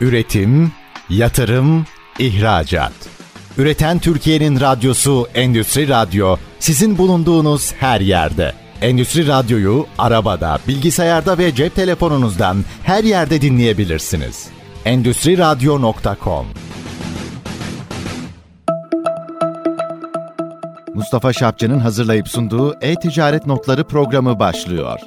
[0.00, 0.72] Üretim,
[1.08, 1.86] yatırım,
[2.18, 2.92] ihracat.
[3.58, 8.52] Üreten Türkiye'nin radyosu Endüstri Radyo sizin bulunduğunuz her yerde.
[8.82, 14.48] Endüstri Radyo'yu arabada, bilgisayarda ve cep telefonunuzdan her yerde dinleyebilirsiniz.
[14.84, 16.46] Endüstri Radyo.com
[20.94, 25.00] Mustafa Şapçı'nın hazırlayıp sunduğu E-Ticaret Notları programı başlıyor.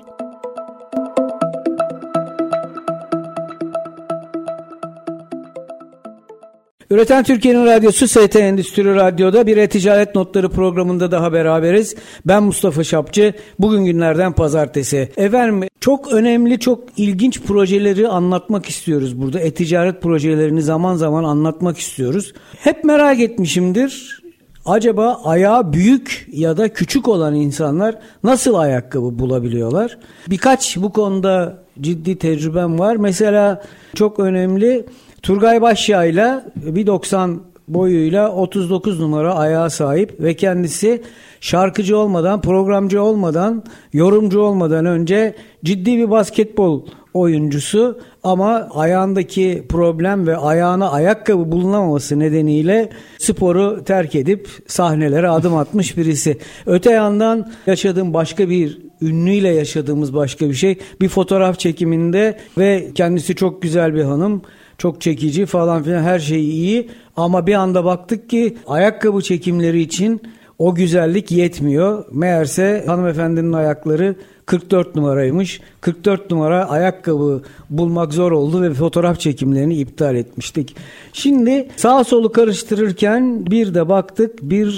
[6.93, 11.95] Üreten Türkiye'nin radyosu ST Endüstri Radyo'da bir e-ticaret notları programında daha beraberiz.
[12.25, 13.33] Ben Mustafa Şapçı.
[13.59, 15.09] Bugün günlerden pazartesi.
[15.17, 19.39] Efendim çok önemli, çok ilginç projeleri anlatmak istiyoruz burada.
[19.39, 22.33] E-ticaret projelerini zaman zaman anlatmak istiyoruz.
[22.59, 24.21] Hep merak etmişimdir.
[24.65, 29.97] Acaba ayağı büyük ya da küçük olan insanlar nasıl ayakkabı bulabiliyorlar?
[30.29, 32.95] Birkaç bu konuda ciddi tecrübem var.
[32.95, 33.63] Mesela
[33.95, 34.85] çok önemli
[35.23, 37.37] Turgay Başyağ ile 1.90
[37.67, 41.01] boyuyla 39 numara ayağa sahip ve kendisi
[41.41, 50.37] şarkıcı olmadan, programcı olmadan, yorumcu olmadan önce ciddi bir basketbol oyuncusu ama ayağındaki problem ve
[50.37, 56.37] ayağına ayakkabı bulunamaması nedeniyle sporu terk edip sahnelere adım atmış birisi.
[56.65, 63.35] Öte yandan yaşadığım başka bir ünlüyle yaşadığımız başka bir şey bir fotoğraf çekiminde ve kendisi
[63.35, 64.41] çok güzel bir hanım
[64.83, 70.21] çok çekici falan filan her şey iyi ama bir anda baktık ki ayakkabı çekimleri için
[70.59, 72.05] o güzellik yetmiyor.
[72.11, 75.61] Meğerse hanımefendinin ayakları 44 numaraymış.
[75.81, 80.75] 44 numara ayakkabı bulmak zor oldu ve fotoğraf çekimlerini iptal etmiştik.
[81.13, 84.69] Şimdi sağ solu karıştırırken bir de baktık bir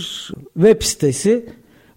[0.53, 1.45] web sitesi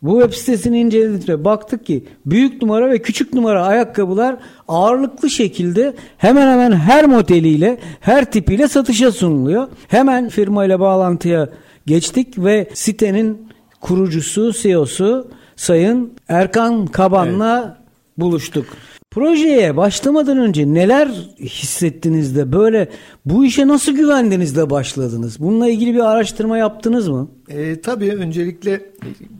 [0.03, 4.37] bu web sitesini inceledik ve baktık ki büyük numara ve küçük numara ayakkabılar
[4.69, 9.69] ağırlıklı şekilde hemen hemen her modeliyle, her tipiyle satışa sunuluyor.
[9.89, 11.49] Hemen firma ile bağlantıya
[11.87, 13.49] geçtik ve sitenin
[13.81, 17.89] kurucusu, CEO'su Sayın Erkan Kaban'la evet.
[18.19, 18.67] buluştuk.
[19.11, 21.09] Projeye başlamadan önce neler
[21.41, 22.89] hissettiniz de böyle
[23.25, 25.41] bu işe nasıl güvendiniz de başladınız?
[25.41, 27.29] Bununla ilgili bir araştırma yaptınız mı?
[27.49, 28.81] E, tabii öncelikle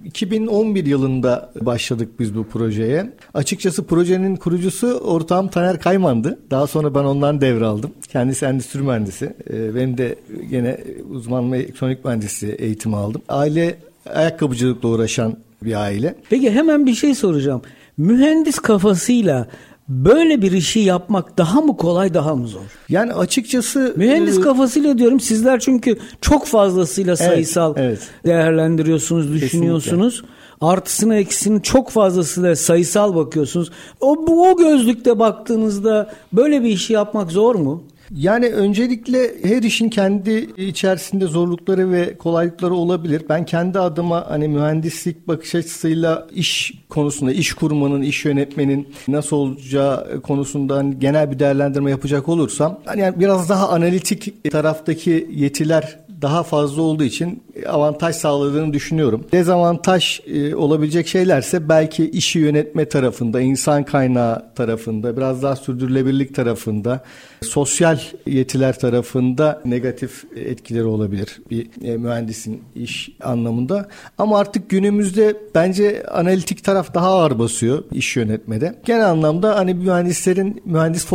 [0.05, 3.13] 2011 yılında başladık biz bu projeye.
[3.35, 6.39] Açıkçası projenin kurucusu ortağım Taner Kayman'dı.
[6.51, 7.91] Daha sonra ben ondan devraldım.
[8.09, 9.35] Kendisi endüstri mühendisi.
[9.51, 10.15] E, benim de
[10.51, 10.81] yine
[11.11, 13.23] uzman elektronik mühendisi eğitimi aldım.
[13.29, 13.79] Aile
[14.15, 16.15] ayakkabıcılıkla uğraşan bir aile.
[16.31, 17.63] Peki hemen bir şey soracağım.
[17.99, 19.47] Mühendis kafasıyla
[19.89, 22.61] böyle bir işi yapmak daha mı kolay daha mı zor?
[22.89, 28.09] Yani açıkçası mühendis e, kafasıyla diyorum sizler çünkü çok fazlasıyla sayısal evet, evet.
[28.25, 30.15] değerlendiriyorsunuz, düşünüyorsunuz.
[30.15, 30.39] Kesinlikle.
[30.61, 33.71] Artısını eksisini çok fazlasıyla sayısal bakıyorsunuz.
[34.01, 37.83] O bu o gözlükte baktığınızda böyle bir işi yapmak zor mu?
[38.15, 43.23] Yani öncelikle her işin kendi içerisinde zorlukları ve kolaylıkları olabilir.
[43.29, 50.21] Ben kendi adıma hani mühendislik bakış açısıyla iş konusunda, iş kurmanın, iş yönetmenin nasıl olacağı
[50.21, 56.43] konusunda hani genel bir değerlendirme yapacak olursam hani yani biraz daha analitik taraftaki yetiler daha
[56.43, 59.27] fazla olduğu için avantaj sağladığını düşünüyorum.
[59.33, 67.05] Dezavantaj e, olabilecek şeylerse belki işi yönetme tarafında, insan kaynağı tarafında, biraz daha sürdürülebilirlik tarafında,
[67.43, 73.89] sosyal yetiler tarafında negatif etkileri olabilir bir e, mühendisin iş anlamında.
[74.19, 78.75] Ama artık günümüzde bence analitik taraf daha ağır basıyor iş yönetmede.
[78.85, 81.07] Genel anlamda hani mühendislerin mühendis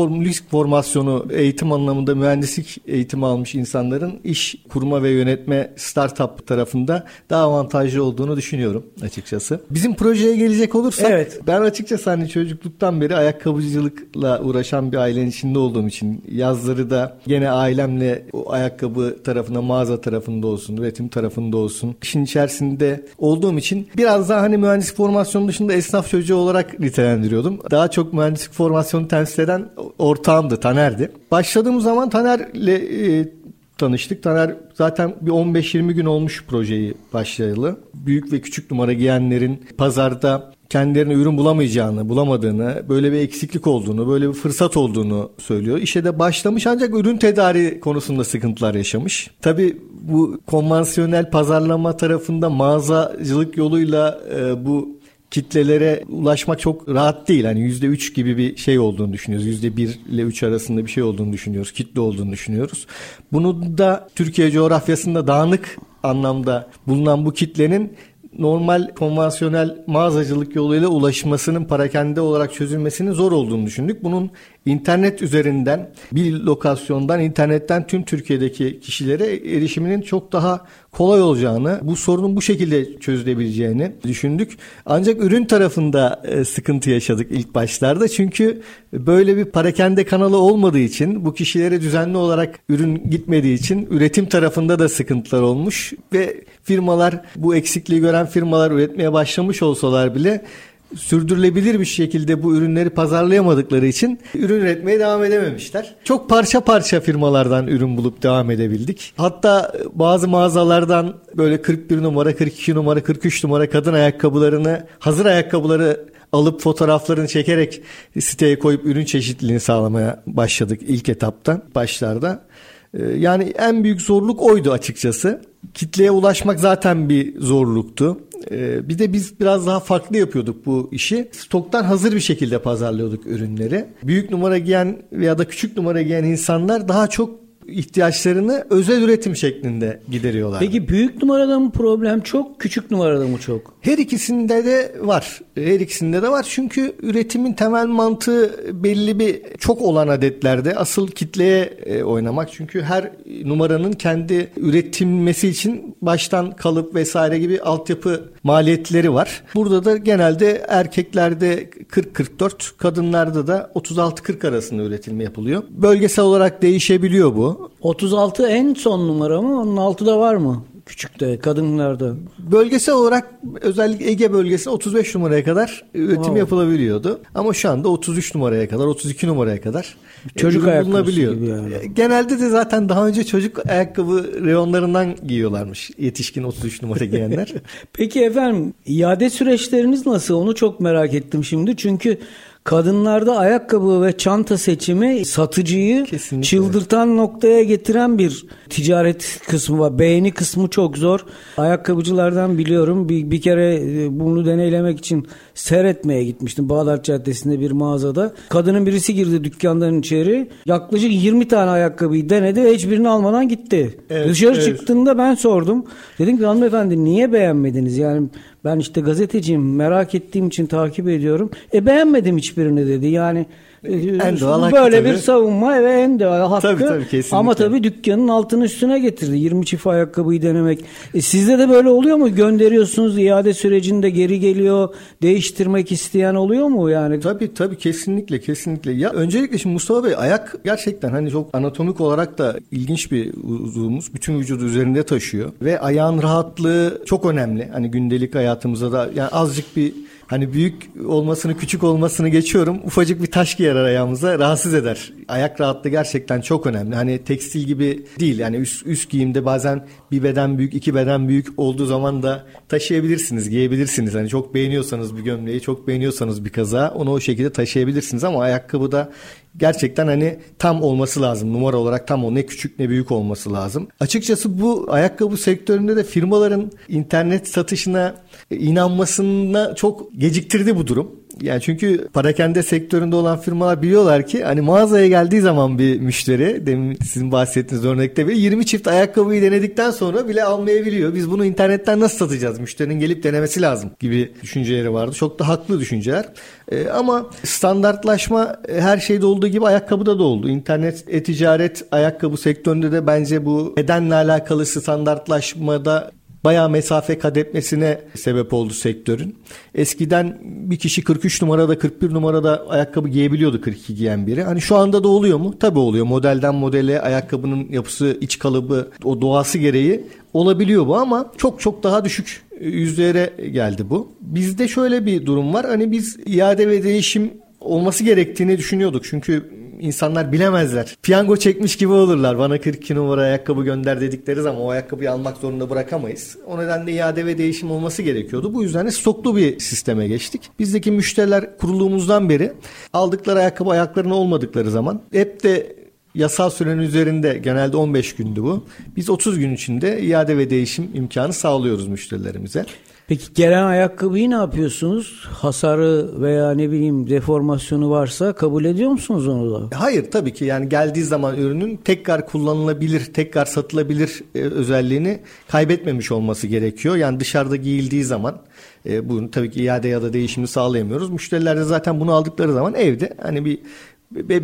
[0.52, 8.04] formasyonu eğitim anlamında mühendislik eğitimi almış insanların iş kurma ve yönetme startup tarafında daha avantajlı
[8.04, 9.60] olduğunu düşünüyorum açıkçası.
[9.70, 11.40] Bizim projeye gelecek olursak evet.
[11.48, 17.50] ben açıkçası hani çocukluktan beri ayakkabıcılıkla uğraşan bir ailenin içinde olduğum için yazları da gene
[17.50, 24.30] ailemle o ayakkabı tarafında mağaza tarafında olsun, üretim tarafında olsun işin içerisinde olduğum için biraz
[24.30, 27.60] daha hani mühendislik formasyonu dışında esnaf çocuğu olarak nitelendiriyordum.
[27.72, 31.12] Daha çok mühendislik formasyonu temsil eden ortağımdı, Taner'di.
[31.32, 33.43] Başladığım zaman Taner'le e,
[33.84, 34.24] tanıştık.
[34.24, 37.78] Taner zaten bir 15-20 gün olmuş projeyi başlayalı.
[37.94, 44.30] Büyük ve küçük numara giyenlerin pazarda kendilerine ürün bulamayacağını, bulamadığını, böyle bir eksiklik olduğunu, böyle
[44.30, 45.78] bir fırsat olduğunu söylüyor.
[45.78, 49.30] İşe de başlamış ancak ürün tedari konusunda sıkıntılar yaşamış.
[49.42, 54.98] Tabii bu konvansiyonel pazarlama tarafında mağazacılık yoluyla e, bu
[55.34, 57.46] kitlelere ulaşmak çok rahat değil.
[57.46, 59.48] Hani yüzde üç gibi bir şey olduğunu düşünüyoruz.
[59.48, 61.72] Yüzde bir ile üç arasında bir şey olduğunu düşünüyoruz.
[61.72, 62.88] Kitle olduğunu düşünüyoruz.
[63.32, 67.94] Bunu da Türkiye coğrafyasında dağınık anlamda bulunan bu kitlenin
[68.40, 74.04] normal konvansiyonel mağazacılık yoluyla ulaşmasının parakende olarak çözülmesinin zor olduğunu düşündük.
[74.04, 74.32] Bunun
[74.66, 82.36] internet üzerinden bir lokasyondan internetten tüm Türkiye'deki kişilere erişiminin çok daha kolay olacağını, bu sorunun
[82.36, 84.58] bu şekilde çözülebileceğini düşündük.
[84.86, 88.08] Ancak ürün tarafında e, sıkıntı yaşadık ilk başlarda.
[88.08, 88.62] Çünkü
[88.94, 94.80] böyle bir parakende kanalı olmadığı için, bu kişilere düzenli olarak ürün gitmediği için üretim tarafında
[94.80, 100.46] da sıkıntılar olmuş ve firmalar bu eksikliği gören firmalar üretmeye başlamış olsalar bile
[100.96, 105.96] sürdürülebilir bir şekilde bu ürünleri pazarlayamadıkları için ürün üretmeye devam edememişler.
[106.04, 109.14] Çok parça parça firmalardan ürün bulup devam edebildik.
[109.18, 116.62] Hatta bazı mağazalardan böyle 41 numara, 42 numara, 43 numara kadın ayakkabılarını, hazır ayakkabıları alıp
[116.62, 117.82] fotoğraflarını çekerek
[118.20, 122.46] siteye koyup ürün çeşitliliğini sağlamaya başladık ilk etapta, başlarda.
[122.94, 125.42] Ee, yani en büyük zorluk oydu açıkçası.
[125.74, 128.20] Kitleye ulaşmak zaten bir zorluktu.
[128.52, 131.30] Ee, bir de biz biraz daha farklı yapıyorduk bu işi.
[131.32, 133.86] Stoktan hazır bir şekilde pazarlıyorduk ürünleri.
[134.04, 140.00] Büyük numara giyen veya da küçük numara giyen insanlar daha çok ihtiyaçlarını özel üretim şeklinde
[140.12, 140.60] gideriyorlar.
[140.60, 143.73] Peki büyük numarada mı problem çok, küçük numarada mı çok?
[143.84, 145.42] Her ikisinde de var.
[145.56, 146.46] Her ikisinde de var.
[146.50, 152.50] Çünkü üretimin temel mantığı belli bir çok olan adetlerde asıl kitleye e, oynamak.
[152.52, 153.12] Çünkü her
[153.46, 159.44] numaranın kendi üretilmesi için baştan kalıp vesaire gibi altyapı maliyetleri var.
[159.56, 165.64] Burada da genelde erkeklerde 40-44, kadınlarda da 36-40 arasında üretilme yapılıyor.
[165.70, 167.72] Bölgesel olarak değişebiliyor bu.
[167.82, 169.62] 36 en son numara mı?
[169.62, 170.64] Onun altı da var mı?
[170.86, 172.16] Küçükte, kadınlarda.
[172.52, 173.32] Bölgesel olarak
[173.62, 176.40] özellikle Ege bölgesi 35 numaraya kadar üretim wow.
[176.40, 177.22] yapılabiliyordu.
[177.36, 179.96] Ama şu anda 33 numaraya kadar, 32 numaraya kadar
[180.36, 181.74] çocuk ayakkabısı gibi yani.
[181.74, 185.92] E, genelde de zaten daha önce çocuk ayakkabı reyonlarından giyiyorlarmış.
[185.98, 187.54] Yetişkin 33 numara giyenler.
[187.94, 190.36] Peki efendim iade süreçleriniz nasıl?
[190.36, 191.78] Onu çok merak ettim şimdi.
[191.78, 192.18] Çünkü
[192.64, 196.48] kadınlarda ayakkabı ve çanta seçimi satıcıyı Kesinlikle.
[196.48, 200.00] çıldırtan noktaya getiren bir ticaret kısmı var.
[200.00, 201.26] Beğeni kısmı çok zor.
[201.58, 203.10] Ayakkabıcılardan biliyorum.
[203.10, 208.34] Bir, bir kere e, bunu deneylemek için seyretmeye gitmiştim Bağdat Caddesi'nde bir mağazada.
[208.50, 210.50] Kadının birisi girdi dükkandan içeri.
[210.66, 213.98] Yaklaşık 20 tane ayakkabıyı denedi ve hiçbirini almadan gitti.
[214.10, 214.66] Evet, Dışarı evet.
[214.66, 215.86] çıktığında ben sordum.
[216.20, 217.98] Dedim ki hanımefendi niye beğenmediniz?
[217.98, 218.28] Yani
[218.66, 221.52] ben işte gazeteciyim merak ettiğim için takip ediyorum.
[221.74, 223.08] E beğenmedim hiçbirini dedi.
[223.08, 223.46] Yani
[223.84, 225.18] en doğal böyle hakkı bir tabii.
[225.18, 226.62] savunma ve en doğal hakkı.
[226.62, 227.38] Tabii, tabii, kesinlikle.
[227.38, 229.38] Ama tabii dükkanın altını üstüne getirdi.
[229.38, 230.86] 20 çift ayakkabıyı denemek.
[231.14, 232.36] E, sizde de böyle oluyor mu?
[232.36, 234.90] Gönderiyorsunuz iade sürecinde geri geliyor.
[235.22, 237.20] Değiştirmek isteyen oluyor mu yani?
[237.20, 238.92] Tabii tabii kesinlikle kesinlikle.
[238.92, 243.34] Ya öncelikle şimdi Mustafa Bey ayak gerçekten hani çok anatomik olarak da ilginç bir
[243.64, 244.14] uzuvumuz.
[244.14, 247.70] Bütün vücudu üzerinde taşıyor ve ayağın rahatlığı çok önemli.
[247.74, 249.94] Hani gündelik hayatımızda da yani azıcık bir
[250.28, 252.82] Hani büyük olmasını küçük olmasını geçiyorum.
[252.86, 255.14] Ufacık bir taş giyer ayağımıza rahatsız eder.
[255.28, 256.96] Ayak rahatlığı gerçekten çok önemli.
[256.96, 258.40] Hani tekstil gibi değil.
[258.40, 263.50] Yani üst, üst giyimde bazen bir beden büyük, iki beden büyük olduğu zaman da taşıyabilirsiniz,
[263.50, 264.14] giyebilirsiniz.
[264.16, 269.12] Hani çok beğeniyorsanız bir gömleği, çok beğeniyorsanız bir kaza onu o şekilde taşıyabilirsiniz ama ayakkabıda
[269.58, 271.54] gerçekten hani tam olması lazım.
[271.54, 273.88] Numara olarak tam o ne küçük ne büyük olması lazım.
[274.00, 278.16] Açıkçası bu ayakkabı sektöründe de firmaların internet satışına
[278.52, 281.23] inanmasına çok geciktirdi bu durum.
[281.42, 286.96] Yani çünkü parakende sektöründe olan firmalar biliyorlar ki hani mağazaya geldiği zaman bir müşteri demin
[286.96, 291.14] sizin bahsettiğiniz örnekte bir 20 çift ayakkabıyı denedikten sonra bile almayabiliyor.
[291.14, 292.60] Biz bunu internetten nasıl satacağız?
[292.60, 295.14] Müşterinin gelip denemesi lazım gibi düşünceleri vardı.
[295.14, 296.26] Çok da haklı düşünceler.
[296.72, 300.50] Ee, ama standartlaşma e, her şeyde olduğu gibi ayakkabıda da oldu.
[300.50, 306.12] İnternet e-ticaret ayakkabı sektöründe de bence bu bedenle alakalı standartlaşmada
[306.44, 309.36] bayağı mesafe kat etmesine sebep oldu sektörün.
[309.76, 314.44] Eskiden bir kişi 43 numarada 41 numarada ayakkabı giyebiliyordu 42 giyen biri.
[314.44, 315.60] Hani şu anda da oluyor mu?
[315.60, 316.06] Tabii oluyor.
[316.06, 322.06] Modelden modele ayakkabının yapısı, iç kalıbı, o doğası gereği olabiliyor bu ama çok çok daha
[322.06, 324.12] düşük yüzlere geldi bu.
[324.22, 325.66] Bizde şöyle bir durum var.
[325.66, 329.04] Hani biz iade ve değişim olması gerektiğini düşünüyorduk.
[329.06, 329.50] Çünkü
[329.84, 330.96] insanlar bilemezler.
[331.04, 332.38] Piyango çekmiş gibi olurlar.
[332.38, 336.38] Bana 42 numara ayakkabı gönder dedikleri zaman o ayakkabıyı almak zorunda bırakamayız.
[336.48, 338.54] O nedenle iade ve değişim olması gerekiyordu.
[338.54, 340.42] Bu yüzden de stoklu bir sisteme geçtik.
[340.60, 342.54] Bizdeki müşteriler kurulduğumuzdan beri
[342.94, 345.76] aldıkları ayakkabı ayaklarına olmadıkları zaman hep de
[346.16, 348.66] yasal sürenin üzerinde genelde 15 gündü bu.
[348.96, 352.66] Biz 30 gün içinde iade ve değişim imkanı sağlıyoruz müşterilerimize.
[353.14, 355.26] Peki gelen ayakkabıyı ne yapıyorsunuz?
[355.32, 359.80] Hasarı veya ne bileyim deformasyonu varsa kabul ediyor musunuz onu da?
[359.80, 366.48] Hayır tabii ki yani geldiği zaman ürünün tekrar kullanılabilir, tekrar satılabilir e, özelliğini kaybetmemiş olması
[366.48, 366.96] gerekiyor.
[366.96, 368.38] Yani dışarıda giyildiği zaman
[368.86, 371.10] e, bunu tabii ki iade ya da değişimini sağlayamıyoruz.
[371.10, 373.60] Müşteriler de zaten bunu aldıkları zaman evde hani bir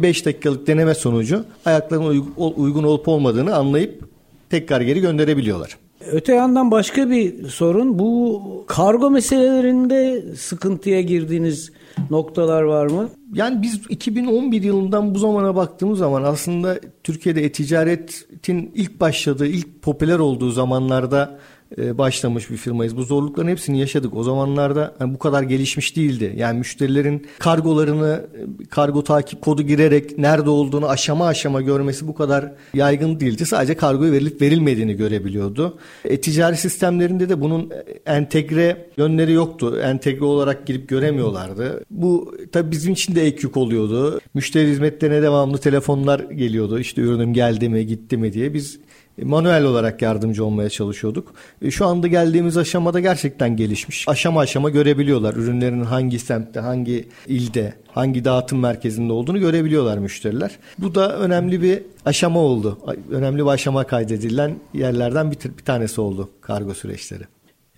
[0.01, 2.07] 5 dakikalık deneme sonucu ayaklarına
[2.37, 4.03] uygun olup olmadığını anlayıp
[4.49, 5.77] tekrar geri gönderebiliyorlar.
[6.11, 11.71] Öte yandan başka bir sorun bu kargo meselelerinde sıkıntıya girdiğiniz
[12.09, 13.09] noktalar var mı?
[13.33, 20.19] Yani biz 2011 yılından bu zamana baktığımız zaman aslında Türkiye'de e-ticaretin ilk başladığı, ilk popüler
[20.19, 21.39] olduğu zamanlarda
[21.77, 22.97] başlamış bir firmayız.
[22.97, 24.13] Bu zorlukların hepsini yaşadık.
[24.15, 26.33] O zamanlarda yani bu kadar gelişmiş değildi.
[26.37, 28.27] Yani müşterilerin kargolarını
[28.69, 33.45] kargo takip kodu girerek nerede olduğunu aşama aşama görmesi bu kadar yaygın değildi.
[33.45, 35.77] Sadece kargoya verilip verilmediğini görebiliyordu.
[36.05, 37.71] E, ticari sistemlerinde de bunun
[38.05, 39.79] entegre yönleri yoktu.
[39.83, 41.83] Entegre olarak girip göremiyorlardı.
[41.91, 44.19] Bu tabii bizim için de ek yük oluyordu.
[44.33, 46.79] Müşteri hizmetlerine devamlı telefonlar geliyordu.
[46.79, 48.53] İşte ürünüm geldi mi gitti mi diye.
[48.53, 48.79] Biz
[49.23, 51.33] manuel olarak yardımcı olmaya çalışıyorduk.
[51.61, 54.07] E, şu anda geldiğimiz aşamada gerçekten gelişmiş.
[54.07, 60.59] Aşama aşama görebiliyorlar ürünlerin hangi semtte, hangi ilde, hangi dağıtım merkezinde olduğunu görebiliyorlar müşteriler.
[60.77, 62.79] Bu da önemli bir aşama oldu.
[63.11, 67.23] Önemli bir aşama kaydedilen yerlerden bir, bir tanesi oldu kargo süreçleri.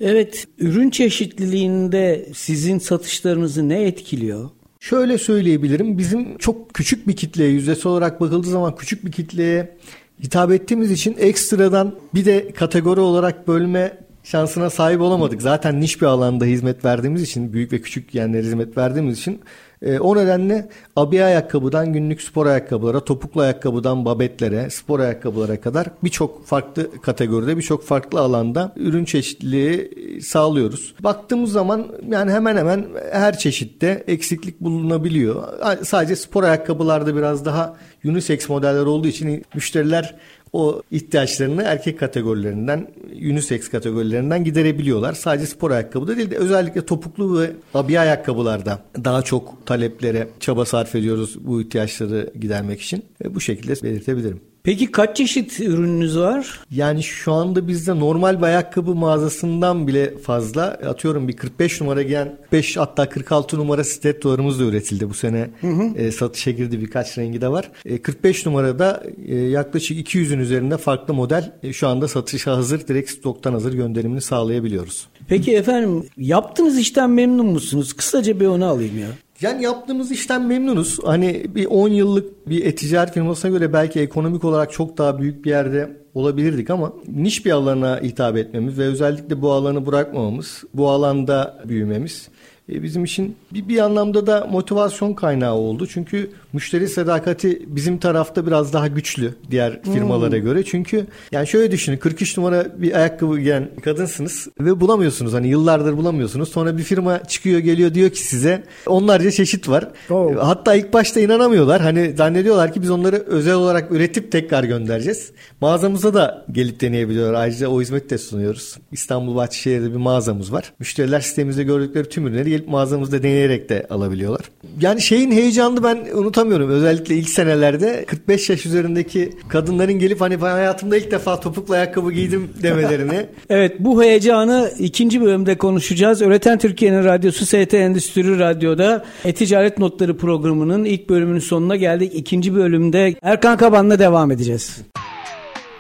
[0.01, 4.49] Evet, ürün çeşitliliğinde sizin satışlarınızı ne etkiliyor?
[4.79, 5.97] Şöyle söyleyebilirim.
[5.97, 9.77] Bizim çok küçük bir kitleye, yüzdesi olarak bakıldığı zaman küçük bir kitleye
[10.23, 15.41] hitap ettiğimiz için ekstradan bir de kategori olarak bölme şansına sahip olamadık.
[15.41, 19.41] Zaten niş bir alanda hizmet verdiğimiz için, büyük ve küçük yerlere hizmet verdiğimiz için
[19.81, 26.45] e, o nedenle abiye ayakkabıdan günlük spor ayakkabılara, topuklu ayakkabıdan babetlere, spor ayakkabılara kadar birçok
[26.45, 30.95] farklı kategoride, birçok farklı alanda ürün çeşitliliği sağlıyoruz.
[30.99, 35.43] Baktığımız zaman yani hemen hemen her çeşitte eksiklik bulunabiliyor.
[35.83, 40.15] Sadece spor ayakkabılarda biraz daha unisex modeller olduğu için müşteriler
[40.53, 42.87] o ihtiyaçlarını erkek kategorilerinden,
[43.31, 45.13] unisex kategorilerinden giderebiliyorlar.
[45.13, 50.95] Sadece spor ayakkabıda değil de özellikle topuklu ve abiye ayakkabılarda daha çok taleplere çaba sarf
[50.95, 53.05] ediyoruz bu ihtiyaçları gidermek için.
[53.23, 54.50] E, bu şekilde belirtebilirim.
[54.63, 56.59] Peki kaç çeşit ürününüz var?
[56.71, 62.37] Yani şu anda bizde normal bir ayakkabı mağazasından bile fazla atıyorum bir 45 numara giyen
[62.51, 65.49] 5 hatta 46 numara stilettolarımız da üretildi bu sene.
[65.61, 65.97] Hı hı.
[65.97, 67.71] E, satışa girdi birkaç rengi de var.
[67.85, 72.87] E, 45 numarada e, yaklaşık 200'ün üzerinde farklı model e, şu anda satışa hazır.
[72.87, 75.07] Direkt stoktan hazır gönderimini sağlayabiliyoruz.
[75.27, 77.93] Peki efendim yaptığınız işten memnun musunuz?
[77.93, 79.07] Kısaca bir onu alayım ya.
[79.41, 80.99] Yani yaptığımız işten memnunuz.
[81.03, 85.49] Hani bir 10 yıllık bir e-ticaret firmasına göre belki ekonomik olarak çok daha büyük bir
[85.49, 91.63] yerde olabilirdik ama niş bir alana hitap etmemiz ve özellikle bu alanı bırakmamamız, bu alanda
[91.65, 92.29] büyümemiz
[92.69, 95.87] e, bizim için bir, bir anlamda da motivasyon kaynağı oldu.
[95.87, 100.43] Çünkü müşteri sadakati bizim tarafta biraz daha güçlü diğer firmalara hmm.
[100.43, 100.63] göre.
[100.63, 105.33] Çünkü yani şöyle düşünün 43 numara bir ayakkabı giyen kadınsınız ve bulamıyorsunuz.
[105.33, 106.49] Hani yıllardır bulamıyorsunuz.
[106.49, 109.87] Sonra bir firma çıkıyor geliyor diyor ki size onlarca çeşit var.
[110.09, 110.35] Oh.
[110.39, 111.81] Hatta ilk başta inanamıyorlar.
[111.81, 115.31] Hani zannediyorlar ki biz onları özel olarak üretip tekrar göndereceğiz.
[115.61, 117.33] Mağazamıza da gelip deneyebiliyorlar.
[117.33, 118.77] Ayrıca o hizmeti de sunuyoruz.
[118.91, 120.73] İstanbul Bahçeşehir'de bir mağazamız var.
[120.79, 124.41] Müşteriler sitemizde gördükleri tüm ürünleri gelip mağazamızda deneyerek de alabiliyorlar.
[124.81, 126.69] Yani şeyin heyecanını ben unutamıyorum.
[126.69, 132.11] Özellikle ilk senelerde 45 yaş üzerindeki kadınların gelip hani ben hayatımda ilk defa topuklu ayakkabı
[132.11, 133.25] giydim demelerini.
[133.49, 136.21] evet bu heyecanı ikinci bölümde konuşacağız.
[136.21, 142.11] Üreten Türkiye'nin radyosu ST Endüstri Radyo'da E-Ticaret Notları programının ilk bölümünün sonuna geldik.
[142.15, 144.77] İkinci bölümde Erkan Kaban'la devam edeceğiz.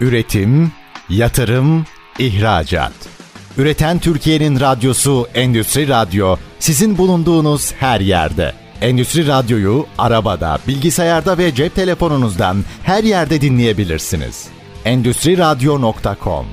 [0.01, 0.71] Üretim,
[1.09, 1.85] yatırım,
[2.19, 3.20] ihracat.
[3.61, 8.51] Üreten Türkiye'nin radyosu Endüstri Radyo sizin bulunduğunuz her yerde.
[8.81, 14.47] Endüstri Radyo'yu arabada, bilgisayarda ve cep telefonunuzdan her yerde dinleyebilirsiniz.
[14.85, 16.45] Endüstri Radyo.com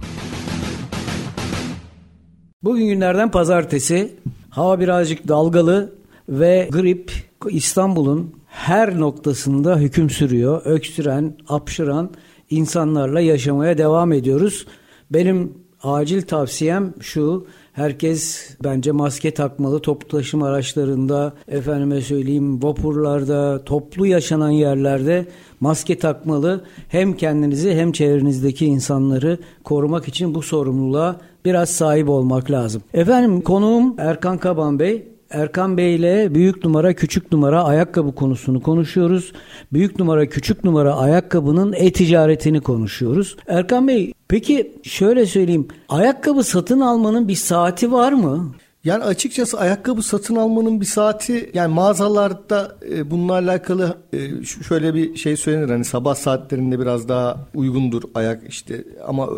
[2.62, 4.16] Bugün günlerden pazartesi.
[4.50, 5.94] Hava birazcık dalgalı
[6.28, 7.12] ve grip
[7.50, 10.62] İstanbul'un her noktasında hüküm sürüyor.
[10.64, 12.10] Öksüren, apşıran
[12.50, 14.66] insanlarla yaşamaya devam ediyoruz.
[15.10, 17.46] Benim acil tavsiyem şu.
[17.72, 25.26] Herkes bence maske takmalı toplu taşıma araçlarında, efendime söyleyeyim vapurlarda, toplu yaşanan yerlerde
[25.60, 26.64] maske takmalı.
[26.88, 32.82] Hem kendinizi hem çevrenizdeki insanları korumak için bu sorumluluğa biraz sahip olmak lazım.
[32.94, 35.17] Efendim konuğum Erkan Kaban Bey.
[35.30, 39.32] Erkan Bey ile büyük numara küçük numara ayakkabı konusunu konuşuyoruz.
[39.72, 43.36] Büyük numara küçük numara ayakkabının e-ticaretini konuşuyoruz.
[43.46, 45.68] Erkan Bey Peki şöyle söyleyeyim.
[45.88, 48.54] Ayakkabı satın almanın bir saati var mı?
[48.84, 55.16] Yani açıkçası ayakkabı satın almanın bir saati yani mağazalarda e, bununla alakalı e, şöyle bir
[55.16, 59.28] şey söylenir hani sabah saatlerinde biraz daha uygundur ayak işte ama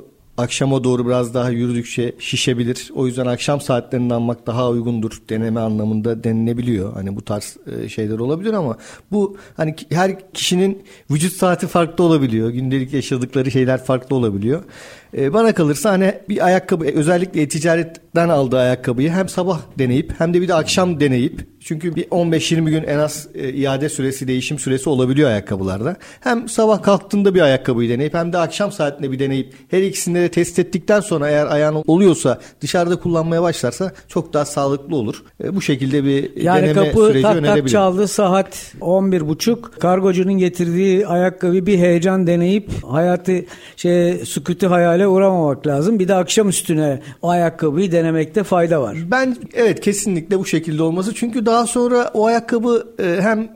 [0.40, 2.90] akşama doğru biraz daha yürüdükçe şişebilir.
[2.94, 6.92] O yüzden akşam saatlerinde almak daha uygundur deneme anlamında denilebiliyor.
[6.92, 8.76] Hani bu tarz e, şeyler olabilir ama
[9.12, 12.50] bu hani her kişinin vücut saati farklı olabiliyor.
[12.50, 14.62] Gündelik yaşadıkları şeyler farklı olabiliyor.
[15.16, 20.40] E, bana kalırsa hani bir ayakkabı özellikle ticaretten aldığı ayakkabıyı hem sabah deneyip hem de
[20.40, 24.90] bir de akşam deneyip çünkü bir 15-20 gün en az e, iade süresi, değişim süresi
[24.90, 25.96] olabiliyor ayakkabılarda.
[26.20, 30.28] Hem sabah kalktığında bir ayakkabıyı deneyip hem de akşam saatinde bir deneyip her ikisini de
[30.28, 35.22] test ettikten sonra eğer ayağın oluyorsa dışarıda kullanmaya başlarsa çok daha sağlıklı olur.
[35.44, 37.64] E, bu şekilde bir yani deneme kapı, süreci tak, önerebilirim.
[37.64, 43.44] Tak çaldı saat 11.30 kargocunun getirdiği ayakkabı bir heyecan deneyip hayatı
[43.76, 44.70] şey sükutu
[45.00, 45.98] hayale uğramamak lazım.
[45.98, 48.96] Bir de akşam üstüne o ayakkabıyı denemekte fayda var.
[49.10, 53.48] Ben evet kesinlikle bu şekilde olması çünkü daha sonra o ayakkabı e, hem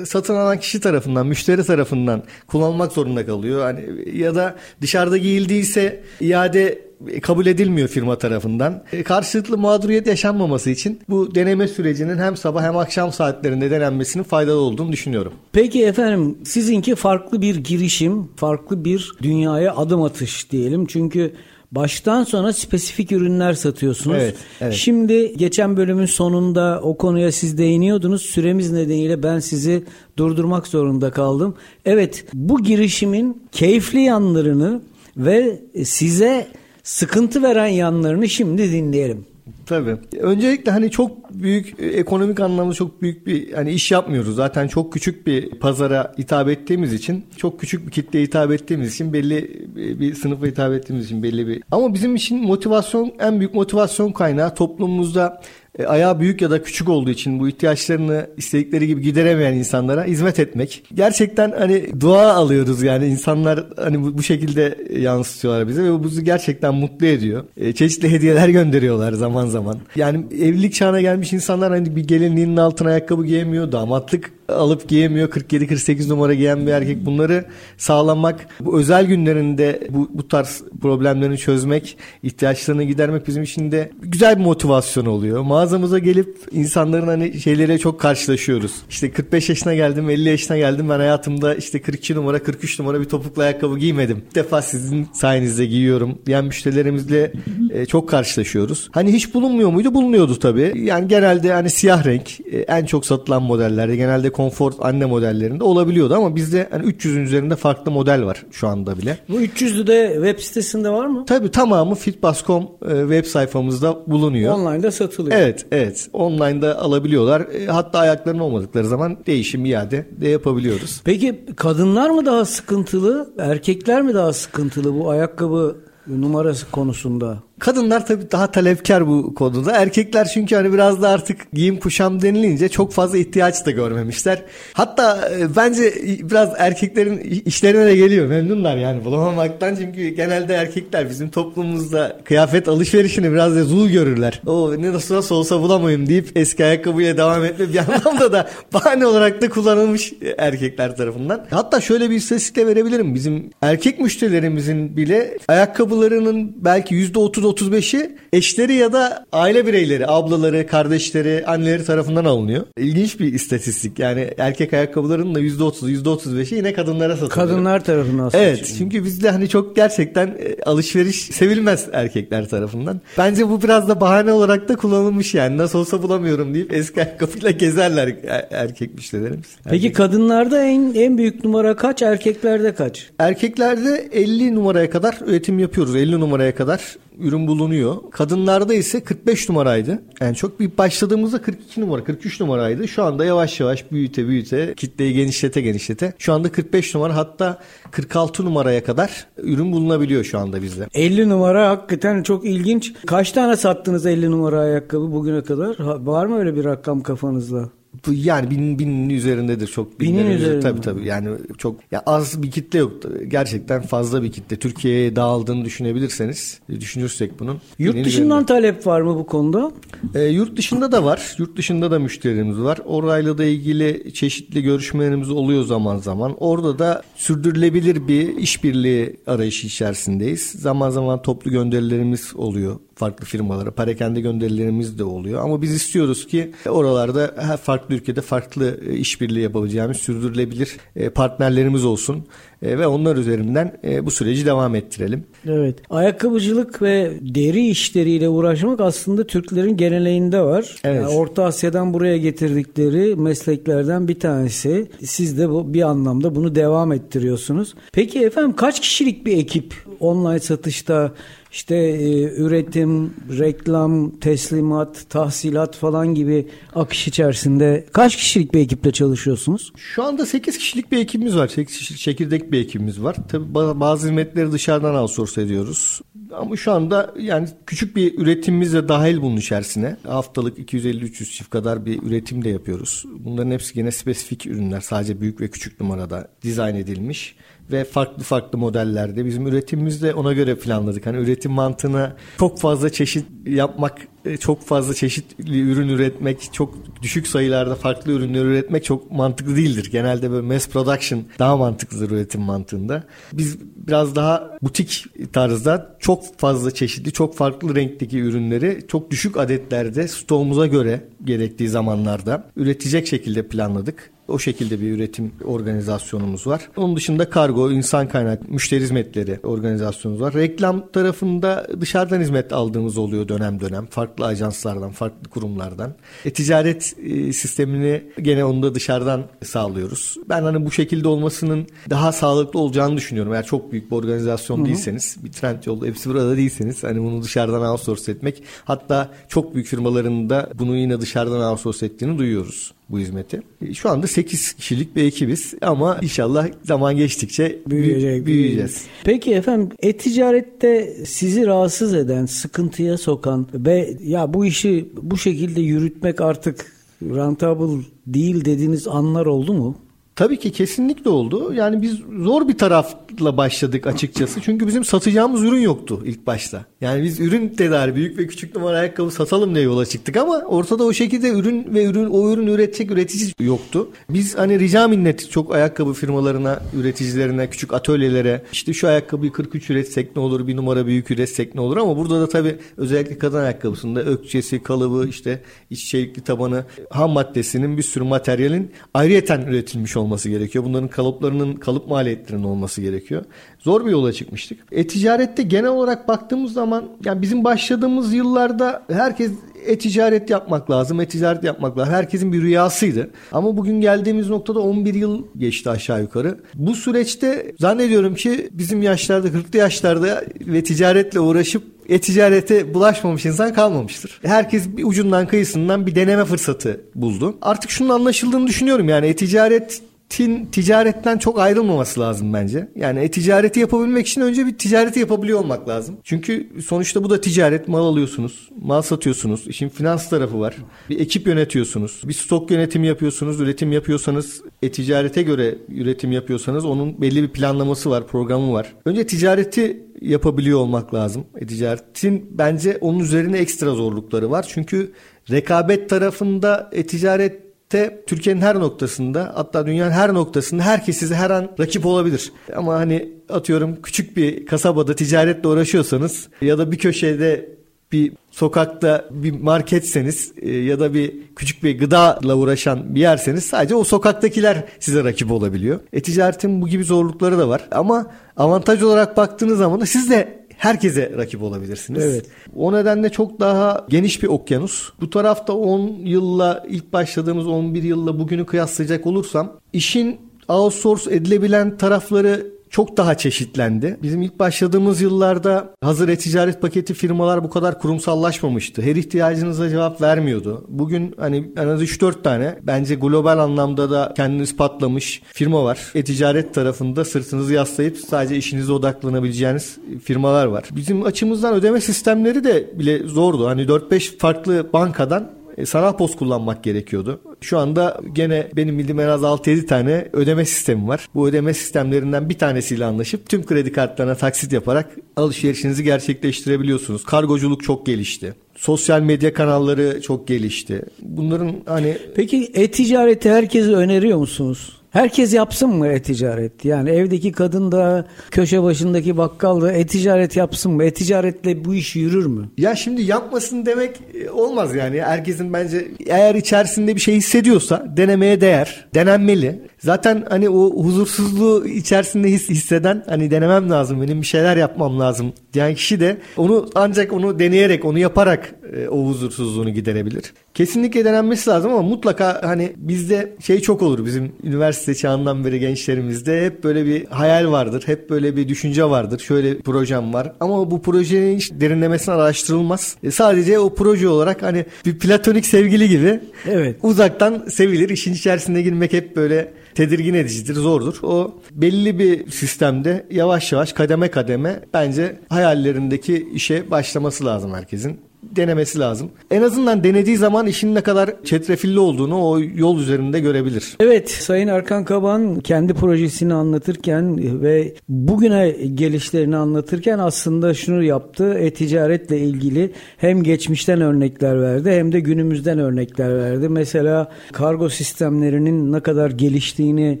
[0.04, 3.62] satın alan kişi tarafından, müşteri tarafından kullanılmak zorunda kalıyor.
[3.62, 3.84] Hani
[4.18, 6.85] ya da dışarıda giyildiyse iade
[7.22, 8.82] kabul edilmiyor firma tarafından.
[8.92, 14.60] E, karşılıklı mağduriyet yaşanmaması için bu deneme sürecinin hem sabah hem akşam saatlerinde denenmesinin faydalı
[14.60, 15.32] olduğunu düşünüyorum.
[15.52, 20.86] Peki efendim sizinki farklı bir girişim, farklı bir dünyaya adım atış diyelim.
[20.86, 21.32] Çünkü
[21.72, 24.16] Baştan sona spesifik ürünler satıyorsunuz.
[24.20, 24.74] Evet, evet.
[24.74, 28.22] Şimdi geçen bölümün sonunda o konuya siz değiniyordunuz.
[28.22, 29.84] Süremiz nedeniyle ben sizi
[30.16, 31.54] durdurmak zorunda kaldım.
[31.84, 34.80] Evet bu girişimin keyifli yanlarını
[35.16, 36.48] ve size
[36.86, 39.24] sıkıntı veren yanlarını şimdi dinleyelim.
[39.66, 39.96] Tabii.
[40.20, 44.36] Öncelikle hani çok büyük e, ekonomik anlamda çok büyük bir hani iş yapmıyoruz.
[44.36, 49.12] Zaten çok küçük bir pazara hitap ettiğimiz için, çok küçük bir kitleye hitap ettiğimiz için
[49.12, 51.62] belli bir sınıfa hitap ettiğimiz için belli bir.
[51.70, 55.42] Ama bizim için motivasyon en büyük motivasyon kaynağı toplumumuzda
[55.78, 60.40] e, ayağı büyük ya da küçük olduğu için bu ihtiyaçlarını istedikleri gibi gideremeyen insanlara hizmet
[60.40, 60.82] etmek.
[60.94, 66.24] Gerçekten hani dua alıyoruz yani insanlar hani bu, bu şekilde yansıtıyorlar bize ve bu bizi
[66.24, 67.44] gerçekten mutlu ediyor.
[67.56, 69.78] E, çeşitli hediyeler gönderiyorlar zaman zaman.
[69.96, 75.28] Yani evlilik çağına gelmiş insanlar hani bir gelinliğinin altına ayakkabı giyemiyor, damatlık alıp giyemiyor.
[75.28, 77.44] 47-48 numara giyen bir erkek bunları
[77.76, 84.38] sağlamak, bu özel günlerinde bu, bu tarz problemlerini çözmek, ihtiyaçlarını gidermek bizim için de güzel
[84.38, 85.42] bir motivasyon oluyor.
[85.42, 88.72] Mağazamıza gelip insanların hani şeylere çok karşılaşıyoruz.
[88.90, 90.88] İşte 45 yaşına geldim, 50 yaşına geldim.
[90.88, 94.22] Ben hayatımda işte 42 numara, 43 numara bir topuklu ayakkabı giymedim.
[94.30, 97.32] Bir defa sizin sayenizde giyiyorum diyen müşterilerimizle
[97.70, 98.88] e, çok karşılaşıyoruz.
[98.92, 99.94] Hani hiç bulunmuyor muydu?
[99.94, 100.72] Bulunuyordu tabii.
[100.76, 106.14] Yani genelde hani siyah renk e, en çok satılan modellerde genelde konfor anne modellerinde olabiliyordu
[106.14, 109.18] ama bizde hani 300'ün üzerinde farklı model var şu anda bile.
[109.28, 111.24] Bu 300'ü de web sitesinde var mı?
[111.26, 114.54] Tabii tamamı fitbas.com e, web sayfamızda bulunuyor.
[114.54, 115.36] Online'da satılıyor.
[115.36, 116.08] Evet, evet.
[116.12, 117.40] Online'da alabiliyorlar.
[117.40, 121.00] E, hatta ayaklarının olmadıkları zaman değişim iade de yapabiliyoruz.
[121.04, 127.38] Peki kadınlar mı daha sıkıntılı, erkekler mi daha sıkıntılı bu ayakkabı numarası konusunda?
[127.58, 129.72] Kadınlar tabii daha talepkar bu konuda.
[129.72, 134.42] Erkekler çünkü hani biraz da artık giyim kuşam denilince çok fazla ihtiyaç da görmemişler.
[134.72, 138.26] Hatta e, bence biraz erkeklerin işlerine de geliyor.
[138.26, 139.74] Memnunlar yani bulamamaktan.
[139.74, 144.42] Çünkü genelde erkekler bizim toplumumuzda kıyafet alışverişini biraz da zul görürler.
[144.46, 149.42] O ne nasıl, olsa bulamayayım deyip eski ayakkabıya devam etme bir anlamda da bahane olarak
[149.42, 151.46] da kullanılmış erkekler tarafından.
[151.50, 153.14] Hatta şöyle bir istatistik de verebilirim.
[153.14, 161.46] Bizim erkek müşterilerimizin bile ayakkabılarının belki %30 %35'i eşleri ya da aile bireyleri, ablaları, kardeşleri,
[161.46, 162.64] anneleri tarafından alınıyor.
[162.78, 163.98] İlginç bir istatistik.
[163.98, 167.48] Yani erkek ayakkabılarının da %30'u, %35'i yine kadınlara satılıyor.
[167.48, 168.50] Kadınlar tarafından satılıyor.
[168.50, 168.74] Evet.
[168.78, 173.00] Çünkü bizde hani çok gerçekten e, alışveriş sevilmez erkekler tarafından.
[173.18, 175.56] Bence bu biraz da bahane olarak da kullanılmış yani.
[175.56, 179.46] Nasıl olsa bulamıyorum deyip eski ayakkabıyla gezerler e, erkek müşterilerimiz.
[179.64, 179.96] Peki erkek.
[179.96, 182.02] kadınlarda en en büyük numara kaç?
[182.02, 183.10] Erkeklerde kaç?
[183.18, 185.96] Erkeklerde 50 numaraya kadar üretim yapıyoruz.
[185.96, 187.96] 50 numaraya kadar ürün bulunuyor.
[188.10, 190.02] Kadınlarda ise 45 numaraydı.
[190.20, 192.88] Yani çok bir başladığımızda 42 numara, 43 numaraydı.
[192.88, 196.14] Şu anda yavaş yavaş büyüte büyüte kitleyi genişlete genişlete.
[196.18, 197.58] Şu anda 45 numara hatta
[197.90, 200.88] 46 numaraya kadar ürün bulunabiliyor şu anda bizde.
[200.94, 202.92] 50 numara hakikaten çok ilginç.
[203.06, 205.76] Kaç tane sattınız 50 numara ayakkabı bugüne kadar?
[206.06, 207.70] Var mı öyle bir rakam kafanızda?
[208.10, 210.00] Yani bin, binin üzerindedir çok.
[210.00, 210.60] Binin üzerinde.
[210.60, 211.28] Tabii tabii yani
[211.58, 212.92] çok ya az bir kitle yok.
[213.28, 214.56] Gerçekten fazla bir kitle.
[214.56, 217.58] Türkiye'ye dağıldığını düşünebilirseniz düşünürsek bunun.
[217.78, 218.46] Yurt dışından üzerinde.
[218.46, 219.72] talep var mı bu konuda?
[220.14, 221.36] E, yurt dışında da var.
[221.38, 222.78] Yurt dışında da müşterilerimiz var.
[222.84, 226.34] Orayla da ilgili çeşitli görüşmelerimiz oluyor zaman zaman.
[226.38, 230.42] Orada da sürdürülebilir bir işbirliği arayışı içerisindeyiz.
[230.42, 233.70] Zaman zaman toplu gönderilerimiz oluyor farklı firmalara.
[233.70, 235.44] Parakende gönderilerimiz de oluyor.
[235.44, 241.84] Ama biz istiyoruz ki oralarda her farklı ülkede farklı e, işbirliği yapabileceğimiz sürdürülebilir e, partnerlerimiz
[241.84, 242.26] olsun.
[242.62, 245.24] E, ve onlar üzerinden bu süreci devam ettirelim.
[245.46, 245.76] Evet.
[245.90, 250.76] Ayakkabıcılık ve deri işleriyle uğraşmak aslında Türklerin geneleğinde var.
[250.84, 251.02] Evet.
[251.02, 254.86] Yani Orta Asya'dan buraya getirdikleri mesleklerden bir tanesi.
[255.04, 257.74] Siz de bu, bir anlamda bunu devam ettiriyorsunuz.
[257.92, 261.12] Peki efendim kaç kişilik bir ekip online satışta
[261.56, 269.72] işte e, üretim, reklam, teslimat, tahsilat falan gibi akış içerisinde kaç kişilik bir ekiple çalışıyorsunuz?
[269.76, 271.48] Şu anda 8 kişilik bir ekibimiz var.
[271.48, 273.16] 8 kişilik çekirdek bir ekibimiz var.
[273.28, 276.00] Tabii bazı hizmetleri dışarıdan outsource ediyoruz.
[276.32, 279.96] Ama şu anda yani küçük bir üretimimiz de dahil bunun içerisine.
[280.02, 283.04] Haftalık 250-300 çift kadar bir üretim de yapıyoruz.
[283.18, 284.80] Bunların hepsi yine spesifik ürünler.
[284.80, 287.36] Sadece büyük ve küçük numarada dizayn edilmiş
[287.72, 291.06] ve farklı farklı modellerde bizim üretimimizde ona göre planladık.
[291.06, 297.26] Hani üretim mantığına çok fazla çeşit yapmak, e, çok fazla çeşitli ürün üretmek, çok düşük
[297.26, 299.88] sayılarda farklı ürünler üretmek çok mantıklı değildir.
[299.92, 303.04] Genelde böyle mass production daha mantıklıdır üretim mantığında.
[303.32, 310.08] Biz biraz daha butik tarzda çok fazla çeşitli, çok farklı renkteki ürünleri çok düşük adetlerde
[310.08, 314.10] stoğumuza göre gerektiği zamanlarda üretecek şekilde planladık.
[314.28, 316.68] O şekilde bir üretim organizasyonumuz var.
[316.76, 320.34] Onun dışında kargo, insan kaynak, müşteri hizmetleri organizasyonumuz var.
[320.34, 323.86] Reklam tarafında dışarıdan hizmet aldığımız oluyor dönem dönem.
[323.86, 325.94] Farklı ajanslardan, farklı kurumlardan.
[326.24, 330.16] E, ticaret e, sistemini gene onu da dışarıdan sağlıyoruz.
[330.28, 333.34] Ben hani bu şekilde olmasının daha sağlıklı olacağını düşünüyorum.
[333.34, 334.66] Eğer çok büyük bir organizasyon Hı-hı.
[334.66, 338.42] değilseniz, bir trend yol hepsi burada değilseniz hani bunu dışarıdan outsource etmek.
[338.64, 343.42] Hatta çok büyük firmaların da bunu yine dışarıdan outsource ettiğini duyuyoruz bu hizmeti.
[343.62, 348.84] E, şu anda 8 kişilik bir ekibiz ama inşallah zaman geçtikçe Büyüyecek, büyüyeceğiz.
[349.04, 356.20] Peki efendim e-ticarette sizi rahatsız eden, sıkıntıya sokan ve ya bu işi bu şekilde yürütmek
[356.20, 356.72] artık
[357.02, 359.76] rentable değil dediğiniz anlar oldu mu?
[360.16, 361.54] Tabii ki kesinlikle oldu.
[361.54, 364.40] Yani biz zor bir tarafla başladık açıkçası.
[364.40, 366.64] Çünkü bizim satacağımız ürün yoktu ilk başta.
[366.80, 370.84] Yani biz ürün tedari büyük ve küçük numara ayakkabı satalım diye yola çıktık ama ortada
[370.84, 373.88] o şekilde ürün ve ürün o ürün üretecek üretici yoktu.
[374.10, 380.16] Biz hani rica minnet çok ayakkabı firmalarına, üreticilerine, küçük atölyelere işte şu ayakkabıyı 43 üretsek
[380.16, 384.02] ne olur, bir numara büyük üretsek ne olur ama burada da tabii özellikle kadın ayakkabısında
[384.02, 390.28] ökçesi, kalıbı, işte iç çelikli tabanı, ham maddesinin bir sürü materyalin ayrıyeten üretilmiş olması olması
[390.28, 390.64] gerekiyor.
[390.64, 393.24] Bunların kalıplarının kalıp maliyetlerinin olması gerekiyor.
[393.58, 394.58] Zor bir yola çıkmıştık.
[394.72, 399.30] E-ticarette genel olarak baktığımız zaman yani bizim başladığımız yıllarda herkes
[399.66, 401.94] e-ticaret yapmak lazım, e-ticaret yapmak lazım.
[401.94, 403.10] Herkesin bir rüyasıydı.
[403.32, 406.40] Ama bugün geldiğimiz noktada 11 yıl geçti aşağı yukarı.
[406.54, 414.20] Bu süreçte zannediyorum ki bizim yaşlarda, 40'lı yaşlarda ve ticaretle uğraşıp e-ticarete bulaşmamış insan kalmamıştır.
[414.22, 417.36] Herkes bir ucundan kıyısından bir deneme fırsatı buldu.
[417.42, 418.88] Artık şunun anlaşıldığını düşünüyorum.
[418.88, 422.68] Yani e-ticaret tin ticaretten çok ayrılmaması lazım bence.
[422.76, 425.96] Yani e, ticareti yapabilmek için önce bir ticareti yapabiliyor olmak lazım.
[426.04, 427.68] Çünkü sonuçta bu da ticaret.
[427.68, 429.46] Mal alıyorsunuz, mal satıyorsunuz.
[429.46, 430.56] İşin finans tarafı var.
[430.90, 432.02] Bir ekip yönetiyorsunuz.
[432.04, 433.40] Bir stok yönetimi yapıyorsunuz.
[433.40, 438.72] Üretim yapıyorsanız, e-ticarete göre üretim yapıyorsanız onun belli bir planlaması var, programı var.
[438.84, 441.24] Önce ticareti yapabiliyor olmak lazım.
[441.40, 444.46] E-ticaretin bence onun üzerine ekstra zorlukları var.
[444.48, 444.92] Çünkü
[445.30, 451.50] rekabet tarafında e-ticaret te Türkiye'nin her noktasında hatta dünyanın her noktasında herkes size her an
[451.60, 452.32] rakip olabilir.
[452.56, 457.56] Ama hani atıyorum küçük bir kasabada ticaretle uğraşıyorsanız ya da bir köşede
[457.92, 463.74] bir sokakta bir marketseniz e, ya da bir küçük bir gıdayla uğraşan bir yerseniz sadece
[463.74, 465.80] o sokaktakiler size rakip olabiliyor.
[465.92, 471.12] E-ticaretin bu gibi zorlukları da var ama avantaj olarak baktığınız zaman da siz de herkese
[471.16, 472.04] rakip olabilirsiniz.
[472.04, 472.26] Evet.
[472.56, 474.92] O nedenle çok daha geniş bir okyanus.
[475.00, 482.55] Bu tarafta 10 yılla ilk başladığımız 11 yılla bugünü kıyaslayacak olursam işin outsource edilebilen tarafları
[482.70, 483.96] çok daha çeşitlendi.
[484.02, 488.82] Bizim ilk başladığımız yıllarda hazır e-ticaret paketi firmalar bu kadar kurumsallaşmamıştı.
[488.82, 490.64] Her ihtiyacınıza cevap vermiyordu.
[490.68, 495.78] Bugün hani en az 3-4 tane bence global anlamda da kendini ispatlamış firma var.
[495.94, 500.64] E-ticaret tarafında sırtınızı yaslayıp sadece işinize odaklanabileceğiniz firmalar var.
[500.72, 503.46] Bizim açımızdan ödeme sistemleri de bile zordu.
[503.46, 505.30] Hani 4-5 farklı bankadan
[505.64, 507.20] sanal post kullanmak gerekiyordu.
[507.40, 511.08] Şu anda gene benim bildiğim en az 6-7 tane ödeme sistemi var.
[511.14, 517.04] Bu ödeme sistemlerinden bir tanesiyle anlaşıp tüm kredi kartlarına taksit yaparak alışverişinizi gerçekleştirebiliyorsunuz.
[517.04, 518.34] Kargoculuk çok gelişti.
[518.56, 520.82] Sosyal medya kanalları çok gelişti.
[521.02, 524.75] Bunların hani Peki e-ticareti herkese öneriyor musunuz?
[524.96, 526.64] Herkes yapsın mı e-ticaret?
[526.64, 530.84] Yani evdeki kadın da köşe başındaki bakkal da e-ticaret yapsın mı?
[530.84, 532.48] E-ticaretle bu iş yürür mü?
[532.56, 535.02] Ya şimdi yapmasın demek e, olmaz yani.
[535.02, 538.86] Herkesin bence eğer içerisinde bir şey hissediyorsa denemeye değer.
[538.94, 539.60] Denenmeli.
[539.86, 545.32] Zaten hani o huzursuzluğu içerisinde his, hisseden hani denemem lazım benim bir şeyler yapmam lazım
[545.52, 550.22] diyen kişi de onu ancak onu deneyerek onu yaparak e, o huzursuzluğunu giderebilir.
[550.54, 556.44] Kesinlikle denenmesi lazım ama mutlaka hani bizde şey çok olur bizim üniversite çağından beri gençlerimizde
[556.44, 557.82] hep böyle bir hayal vardır.
[557.86, 559.18] Hep böyle bir düşünce vardır.
[559.18, 560.32] Şöyle bir projem var.
[560.40, 562.96] Ama bu projenin hiç derinlemesine araştırılmaz.
[563.02, 566.76] E, sadece o proje olarak hani bir platonik sevgili gibi Evet.
[566.82, 567.88] uzaktan sevilir.
[567.88, 570.98] İşin içerisine girmek hep böyle tedirgin edicidir, zordur.
[571.02, 578.00] O belli bir sistemde yavaş yavaş kademe kademe bence hayallerindeki işe başlaması lazım herkesin
[578.36, 579.10] denemesi lazım.
[579.30, 583.76] En azından denediği zaman işin ne kadar çetrefilli olduğunu o yol üzerinde görebilir.
[583.80, 591.34] Evet, Sayın Erkan Kaban kendi projesini anlatırken ve bugüne gelişlerini anlatırken aslında şunu yaptı.
[591.34, 596.48] E-ticaretle ilgili hem geçmişten örnekler verdi hem de günümüzden örnekler verdi.
[596.48, 600.00] Mesela kargo sistemlerinin ne kadar geliştiğini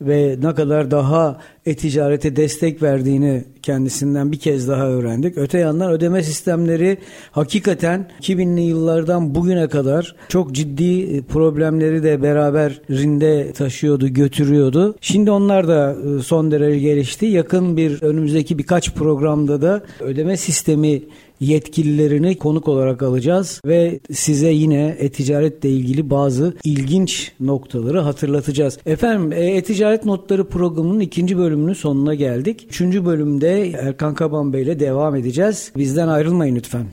[0.00, 5.38] ve ne kadar daha e-ticarete destek verdiğini kendisinden bir kez daha öğrendik.
[5.38, 6.98] Öte yandan ödeme sistemleri
[7.30, 14.94] hakikaten 2000'li yıllardan bugüne kadar çok ciddi problemleri de beraberinde taşıyordu, götürüyordu.
[15.00, 17.26] Şimdi onlar da e, son derece gelişti.
[17.26, 21.02] Yakın bir önümüzdeki birkaç programda da ödeme sistemi
[21.40, 28.78] yetkililerini konuk olarak alacağız ve size yine e-ticaretle ilgili bazı ilginç noktaları hatırlatacağız.
[28.86, 32.66] Efendim e-ticaret notları programının ikinci bölümünün sonuna geldik.
[32.68, 35.72] Üçüncü bölümde Erkan Kaban Bey ile devam edeceğiz.
[35.76, 36.86] Bizden ayrılmayın lütfen.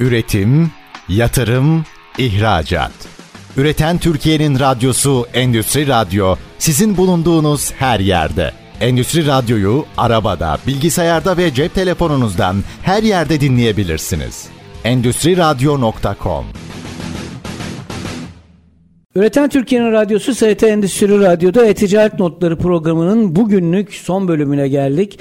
[0.00, 0.70] Üretim,
[1.08, 1.84] yatırım,
[2.18, 2.92] ihracat.
[3.56, 8.59] Üreten Türkiye'nin radyosu Endüstri Radyo sizin bulunduğunuz her yerde.
[8.80, 14.46] Endüstri Radyo'yu arabada, bilgisayarda ve cep telefonunuzdan her yerde dinleyebilirsiniz.
[14.84, 16.44] Endüstri Radyo.com
[19.14, 25.18] Üreten Türkiye'nin radyosu ST Endüstri Radyo'da E-Ticaret Notları programının bugünlük son bölümüne geldik.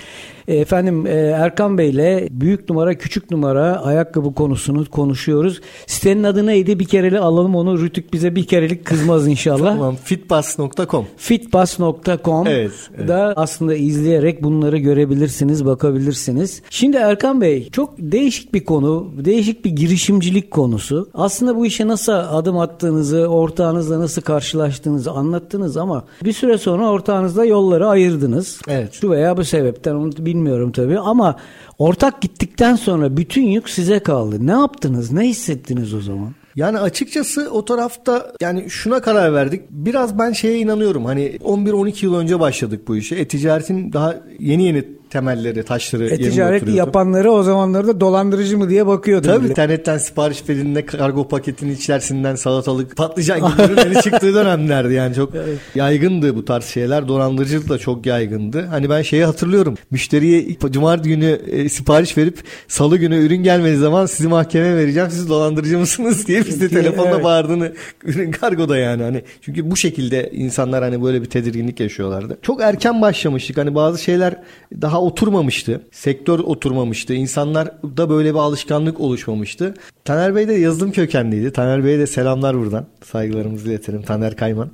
[0.50, 5.62] Efendim e, Erkan Bey ile büyük numara küçük numara ayakkabı konusunu konuşuyoruz.
[5.88, 6.80] Sitenin adı neydi?
[6.80, 7.82] Bir kereli alalım onu.
[7.82, 9.70] Rütük bize bir kerelik kızmaz inşallah.
[9.70, 13.08] Tamam fitbus.com Fitbus.com Evet, evet.
[13.08, 16.62] da aslında izleyerek bunları görebilirsiniz, bakabilirsiniz.
[16.70, 21.10] Şimdi Erkan Bey çok değişik bir konu, değişik bir girişimcilik konusu.
[21.14, 27.46] Aslında bu işe nasıl adım attığınızı, ortağınızla nasıl karşılaştığınızı anlattınız ama bir süre sonra ortağınızla
[27.46, 28.62] yolları ayırdınız.
[28.68, 28.94] Evet.
[28.94, 30.39] Şu veya bu sebepten onu bilmiyorum
[30.72, 31.36] tabii ama
[31.78, 34.48] ortak gittikten sonra bütün yük size kaldı.
[34.48, 35.12] Ne yaptınız?
[35.12, 36.34] Ne hissettiniz o zaman?
[36.56, 39.62] Yani açıkçası o tarafta yani şuna karar verdik.
[39.70, 41.06] Biraz ben şeye inanıyorum.
[41.06, 43.16] Hani 11-12 yıl önce başladık bu işe.
[43.16, 46.78] E-ticaretin daha yeni yeni temelleri, taşları yerine E-ticaret oturuyordu.
[46.88, 49.28] yapanları o zamanlarda dolandırıcı mı diye bakıyordu.
[49.28, 49.52] Tabii bile.
[49.52, 54.94] internetten sipariş verildiğinde kargo paketinin içerisinden salatalık, patlıcan gibi ürünlerin çıktığı dönemlerdi.
[54.94, 55.34] Yani çok
[55.76, 57.08] yaygındı bu tarz şeyler.
[57.08, 58.66] Dolandırıcılık da çok yaygındı.
[58.66, 59.76] Hani ben şeyi hatırlıyorum.
[59.92, 65.10] Müşteriye cumartesi günü e, sipariş verip salı günü ürün gelmediği zaman sizi mahkemeye vereceğim.
[65.12, 67.24] Siz dolandırıcı mısınız diye bizde telefonda Evet.
[67.24, 67.72] bağırdığını
[68.04, 69.04] ürün kargoda yani.
[69.04, 72.38] Hani çünkü bu şekilde insanlar hani böyle bir tedirginlik yaşıyorlardı.
[72.42, 73.58] Çok erken başlamıştık.
[73.58, 74.36] Hani bazı şeyler
[74.82, 75.82] daha oturmamıştı.
[75.92, 77.14] Sektör oturmamıştı.
[77.14, 79.74] İnsanlar da böyle bir alışkanlık oluşmamıştı.
[80.06, 81.54] Taner Bey de yazılım kökenliydi.
[81.54, 82.86] Taner Bey'e de selamlar buradan.
[83.04, 84.02] Saygılarımızı iletelim.
[84.02, 84.70] Taner Kayman.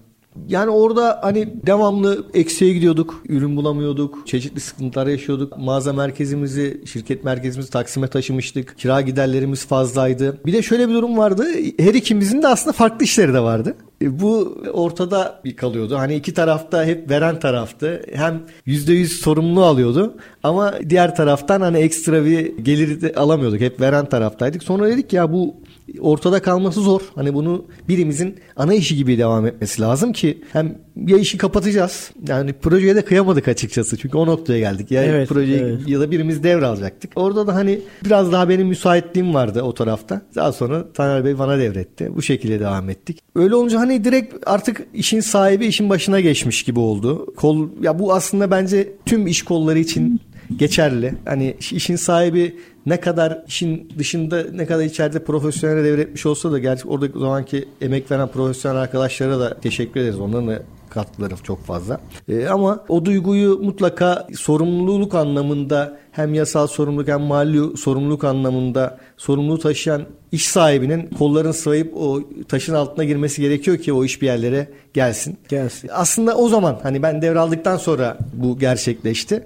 [0.47, 3.23] Yani orada hani devamlı eksiğe gidiyorduk.
[3.29, 4.27] Ürün bulamıyorduk.
[4.27, 5.57] Çeşitli sıkıntılar yaşıyorduk.
[5.57, 8.77] Mağaza merkezimizi, şirket merkezimizi Taksim'e taşımıştık.
[8.77, 10.37] Kira giderlerimiz fazlaydı.
[10.45, 11.45] Bir de şöyle bir durum vardı.
[11.79, 13.75] Her ikimizin de aslında farklı işleri de vardı.
[14.01, 15.97] E, Bu ortada bir kalıyordu.
[15.97, 18.01] Hani iki tarafta hep veren taraftı.
[18.13, 20.17] Hem %100 sorumluluğu alıyordu.
[20.43, 23.59] Ama diğer taraftan hani ekstra bir gelir alamıyorduk.
[23.61, 24.63] Hep veren taraftaydık.
[24.63, 25.55] Sonra dedik ya bu
[25.99, 27.01] ortada kalması zor.
[27.15, 32.11] Hani bunu birimizin ana işi gibi devam etmesi lazım ki hem ya işi kapatacağız.
[32.27, 33.97] Yani projeye de kıyamadık açıkçası.
[33.97, 34.91] Çünkü o noktaya geldik.
[34.91, 35.87] Ya Evet, projeyi evet.
[35.87, 37.11] ya da birimiz devralacaktık.
[37.15, 40.21] Orada da hani biraz daha benim müsaitliğim vardı o tarafta.
[40.35, 42.15] Daha sonra Taner Bey bana devretti.
[42.15, 43.19] Bu şekilde devam ettik.
[43.35, 47.33] Öyle olunca hani direkt artık işin sahibi işin başına geçmiş gibi oldu.
[47.35, 50.21] Kol ya bu aslında bence tüm iş kolları için
[50.57, 51.15] geçerli.
[51.25, 56.87] Hani işin sahibi ne kadar işin dışında ne kadar içeride profesyonel devretmiş olsa da gerçi
[56.87, 60.19] orada o zamanki emek veren profesyonel arkadaşlara da teşekkür ederiz.
[60.19, 61.99] Onların da katkıları çok fazla.
[62.29, 69.59] E, ama o duyguyu mutlaka sorumluluk anlamında hem yasal sorumluluk hem mali sorumluluk anlamında sorumluluğu
[69.59, 74.67] taşıyan iş sahibinin kollarını sıvayıp o taşın altına girmesi gerekiyor ki o iş bir yerlere
[74.93, 75.37] gelsin.
[75.49, 75.89] Gelsin.
[75.93, 79.43] Aslında o zaman hani ben devraldıktan sonra bu gerçekleşti.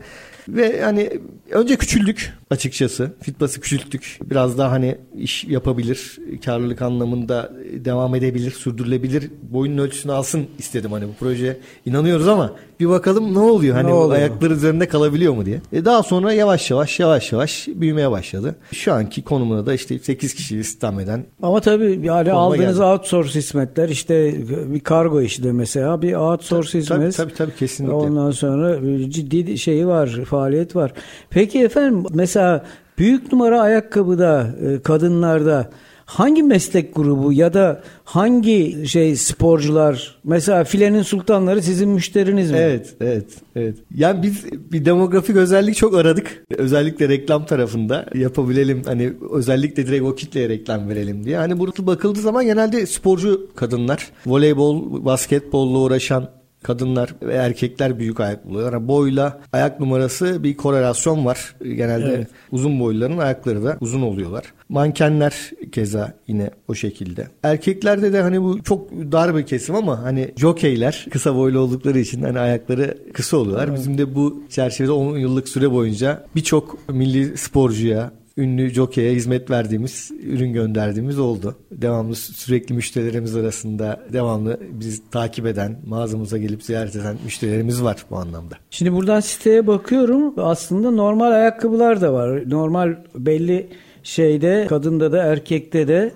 [0.55, 1.09] Ve hani
[1.51, 3.11] önce küçüldük açıkçası.
[3.21, 4.19] Fitbas'ı küçülttük.
[4.23, 9.31] Biraz daha hani iş yapabilir, karlılık anlamında devam edebilir, sürdürülebilir.
[9.41, 11.57] Boyunun ölçüsünü alsın istedim hani bu proje.
[11.85, 13.75] inanıyoruz ama bir bakalım ne oluyor?
[13.75, 14.19] Hani ne oluyor?
[14.19, 15.61] ayakları üzerinde kalabiliyor mu diye.
[15.73, 18.55] E daha sonra yavaş yavaş yavaş yavaş büyümeye başladı.
[18.73, 21.25] Şu anki konumuna da işte 8 kişi istihdam eden.
[21.41, 22.83] Ama tabii yani aldığınız geldi.
[22.83, 24.33] outsource hizmetler işte
[24.73, 27.17] bir kargo işi de mesela bir outsource tabii, hizmet.
[27.17, 27.93] Tabii, tabii tabii kesinlikle.
[27.93, 30.93] Ondan sonra ciddi şeyi var, faaliyet var.
[31.29, 32.65] Peki efendim mesela
[32.97, 35.69] büyük numara ayakkabıda e, kadınlarda
[36.05, 42.57] hangi meslek grubu ya da hangi şey sporcular mesela filenin sultanları sizin müşteriniz mi?
[42.57, 43.25] Evet, evet,
[43.55, 43.75] evet.
[43.95, 46.43] Yani biz bir demografik özellik çok aradık.
[46.57, 51.37] Özellikle reklam tarafında yapabilelim hani özellikle direkt o kitleye reklam verelim diye.
[51.37, 58.45] Hani burada bakıldığı zaman genelde sporcu kadınlar, voleybol, basketbolla uğraşan kadınlar ve erkekler büyük ayak
[58.45, 58.73] buluyorlar.
[58.73, 61.55] Yani boyla ayak numarası bir korelasyon var.
[61.63, 62.27] Genelde evet.
[62.51, 64.43] uzun boyluların ayakları da uzun oluyorlar.
[64.69, 67.27] Mankenler keza yine o şekilde.
[67.43, 72.21] Erkeklerde de hani bu çok dar bir kesim ama hani jokeyler kısa boylu oldukları için
[72.21, 73.67] hani ayakları kısa oluyorlar.
[73.67, 73.77] Evet.
[73.77, 80.11] Bizim de bu çerçevede 10 yıllık süre boyunca birçok milli sporcuya, ünlü jokeye hizmet verdiğimiz,
[80.23, 81.55] ürün gönderdiğimiz oldu.
[81.71, 88.17] Devamlı sürekli müşterilerimiz arasında devamlı bizi takip eden, mağazamıza gelip ziyaret eden müşterilerimiz var bu
[88.17, 88.55] anlamda.
[88.69, 90.33] Şimdi buradan siteye bakıyorum.
[90.37, 92.49] Aslında normal ayakkabılar da var.
[92.49, 93.67] Normal belli
[94.03, 96.11] şeyde, kadında da erkekte de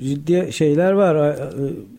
[0.00, 1.36] ciddi şeyler var.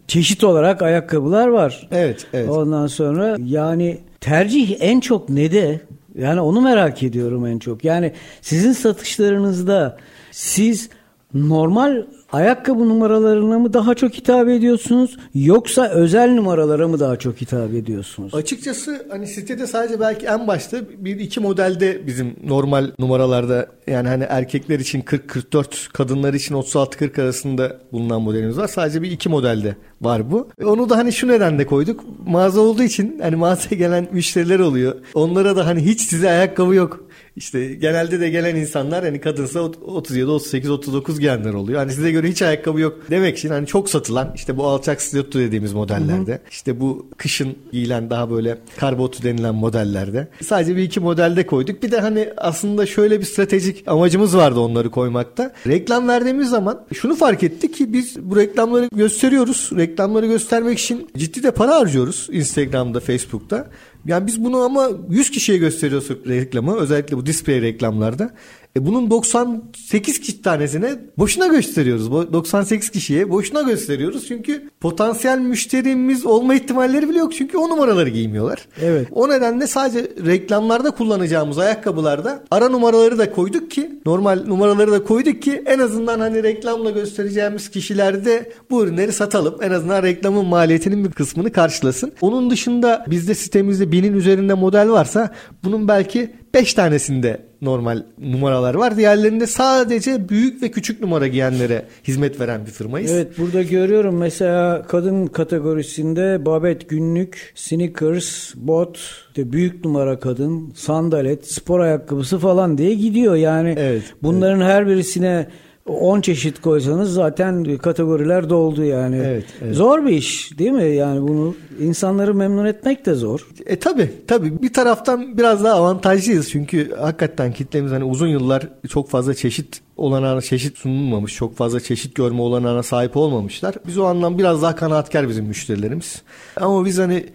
[0.08, 1.88] Çeşit olarak ayakkabılar var.
[1.92, 2.50] Evet, evet.
[2.50, 5.82] Ondan sonra yani tercih en çok ne de
[6.20, 7.84] yani onu merak ediyorum en çok.
[7.84, 9.98] Yani sizin satışlarınızda
[10.32, 10.90] siz
[11.34, 17.74] normal ayakkabı numaralarına mı daha çok hitap ediyorsunuz yoksa özel numaralara mı daha çok hitap
[17.74, 18.36] ediyorsunuz?
[18.36, 24.24] Açıkçası hani sitede sadece belki en başta bir iki modelde bizim normal numaralarda yani hani
[24.24, 28.68] erkekler için 40-44 kadınlar için 36-40 arasında bulunan modelimiz var.
[28.68, 30.50] Sadece bir iki modelde var bu.
[30.66, 32.04] Onu da hani şu nedenle koyduk.
[32.28, 34.96] Mağaza olduğu için hani mağazaya gelen müşteriler oluyor.
[35.14, 37.09] Onlara da hani hiç size ayakkabı yok
[37.40, 41.80] işte genelde de gelen insanlar hani kadınsa 37, 38, 39 giyenler oluyor.
[41.80, 45.40] Hani size göre hiç ayakkabı yok demek için hani çok satılan işte bu alçak stiletto
[45.40, 46.32] dediğimiz modellerde.
[46.32, 46.40] Hı hı.
[46.52, 50.28] işte bu kışın giyilen daha böyle karbotu denilen modellerde.
[50.42, 51.84] Sadece bir iki modelde koyduk.
[51.84, 55.54] Bir de hani aslında şöyle bir stratejik amacımız vardı onları koymakta.
[55.68, 59.70] Reklam verdiğimiz zaman şunu fark ettik ki biz bu reklamları gösteriyoruz.
[59.78, 63.68] Reklamları göstermek için ciddi de para harcıyoruz Instagram'da, Facebook'ta.
[64.06, 68.34] Yani biz bunu ama 100 kişiye gösteriyoruz reklamı özellikle bu display reklamlarda.
[68.78, 72.12] E bunun 98 tanesine boşuna gösteriyoruz.
[72.12, 74.28] 98 kişiye boşuna gösteriyoruz.
[74.28, 77.34] Çünkü potansiyel müşterimiz olma ihtimalleri bile yok.
[77.34, 78.68] Çünkü o numaraları giymiyorlar.
[78.82, 79.08] Evet.
[79.12, 85.42] O nedenle sadece reklamlarda kullanacağımız ayakkabılarda ara numaraları da koyduk ki normal numaraları da koyduk
[85.42, 89.56] ki en azından hani reklamla göstereceğimiz kişilerde bu ürünleri satalım.
[89.62, 92.12] En azından reklamın maliyetinin bir kısmını karşılasın.
[92.22, 98.98] Onun dışında bizde sitemizde binin üzerinde model varsa bunun belki 5 tanesinde normal numaralar var.
[98.98, 103.12] Diğerlerinde sadece büyük ve küçük numara giyenlere hizmet veren bir firmayız.
[103.12, 109.00] Evet burada görüyorum mesela kadın kategorisinde babet günlük, sneakers, bot,
[109.36, 113.36] de büyük numara kadın, sandalet, spor ayakkabısı falan diye gidiyor.
[113.36, 114.72] Yani evet, bunların evet.
[114.72, 115.48] her birisine
[115.90, 119.22] 10 çeşit koysanız zaten kategoriler doldu yani.
[119.26, 119.76] Evet, evet.
[119.76, 120.96] Zor bir iş değil mi?
[120.96, 123.48] Yani bunu insanları memnun etmek de zor.
[123.66, 129.10] E tabi tabi bir taraftan biraz daha avantajlıyız çünkü hakikaten kitlemiz hani uzun yıllar çok
[129.10, 131.36] fazla çeşit olanağına çeşit sunulmamış.
[131.36, 133.76] Çok fazla çeşit görme olanağına sahip olmamışlar.
[133.88, 136.22] Biz o anlam biraz daha kanaatkar bizim müşterilerimiz.
[136.56, 137.26] Ama biz hani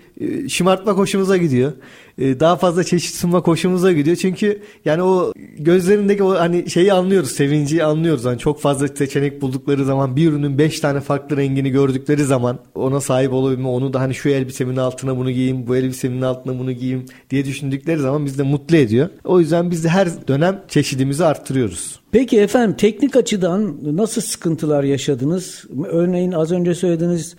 [0.48, 1.72] şımartmak hoşumuza gidiyor.
[2.18, 4.16] E, daha fazla çeşit sunmak hoşumuza gidiyor.
[4.16, 7.30] Çünkü yani o gözlerindeki o hani şeyi anlıyoruz.
[7.30, 8.24] Sevinci anlıyoruz.
[8.24, 13.00] Hani çok fazla seçenek buldukları zaman bir ürünün beş tane farklı rengini gördükleri zaman ona
[13.00, 17.06] sahip olabilme onu da hani şu elbisemin altına bunu giyeyim bu elbisemin altına bunu giyeyim
[17.30, 19.08] diye düşündükleri zaman bizi de mutlu ediyor.
[19.24, 22.03] O yüzden biz de her dönem çeşidimizi arttırıyoruz.
[22.14, 25.64] Peki efendim teknik açıdan nasıl sıkıntılar yaşadınız?
[25.86, 27.36] Örneğin az önce söylediğiniz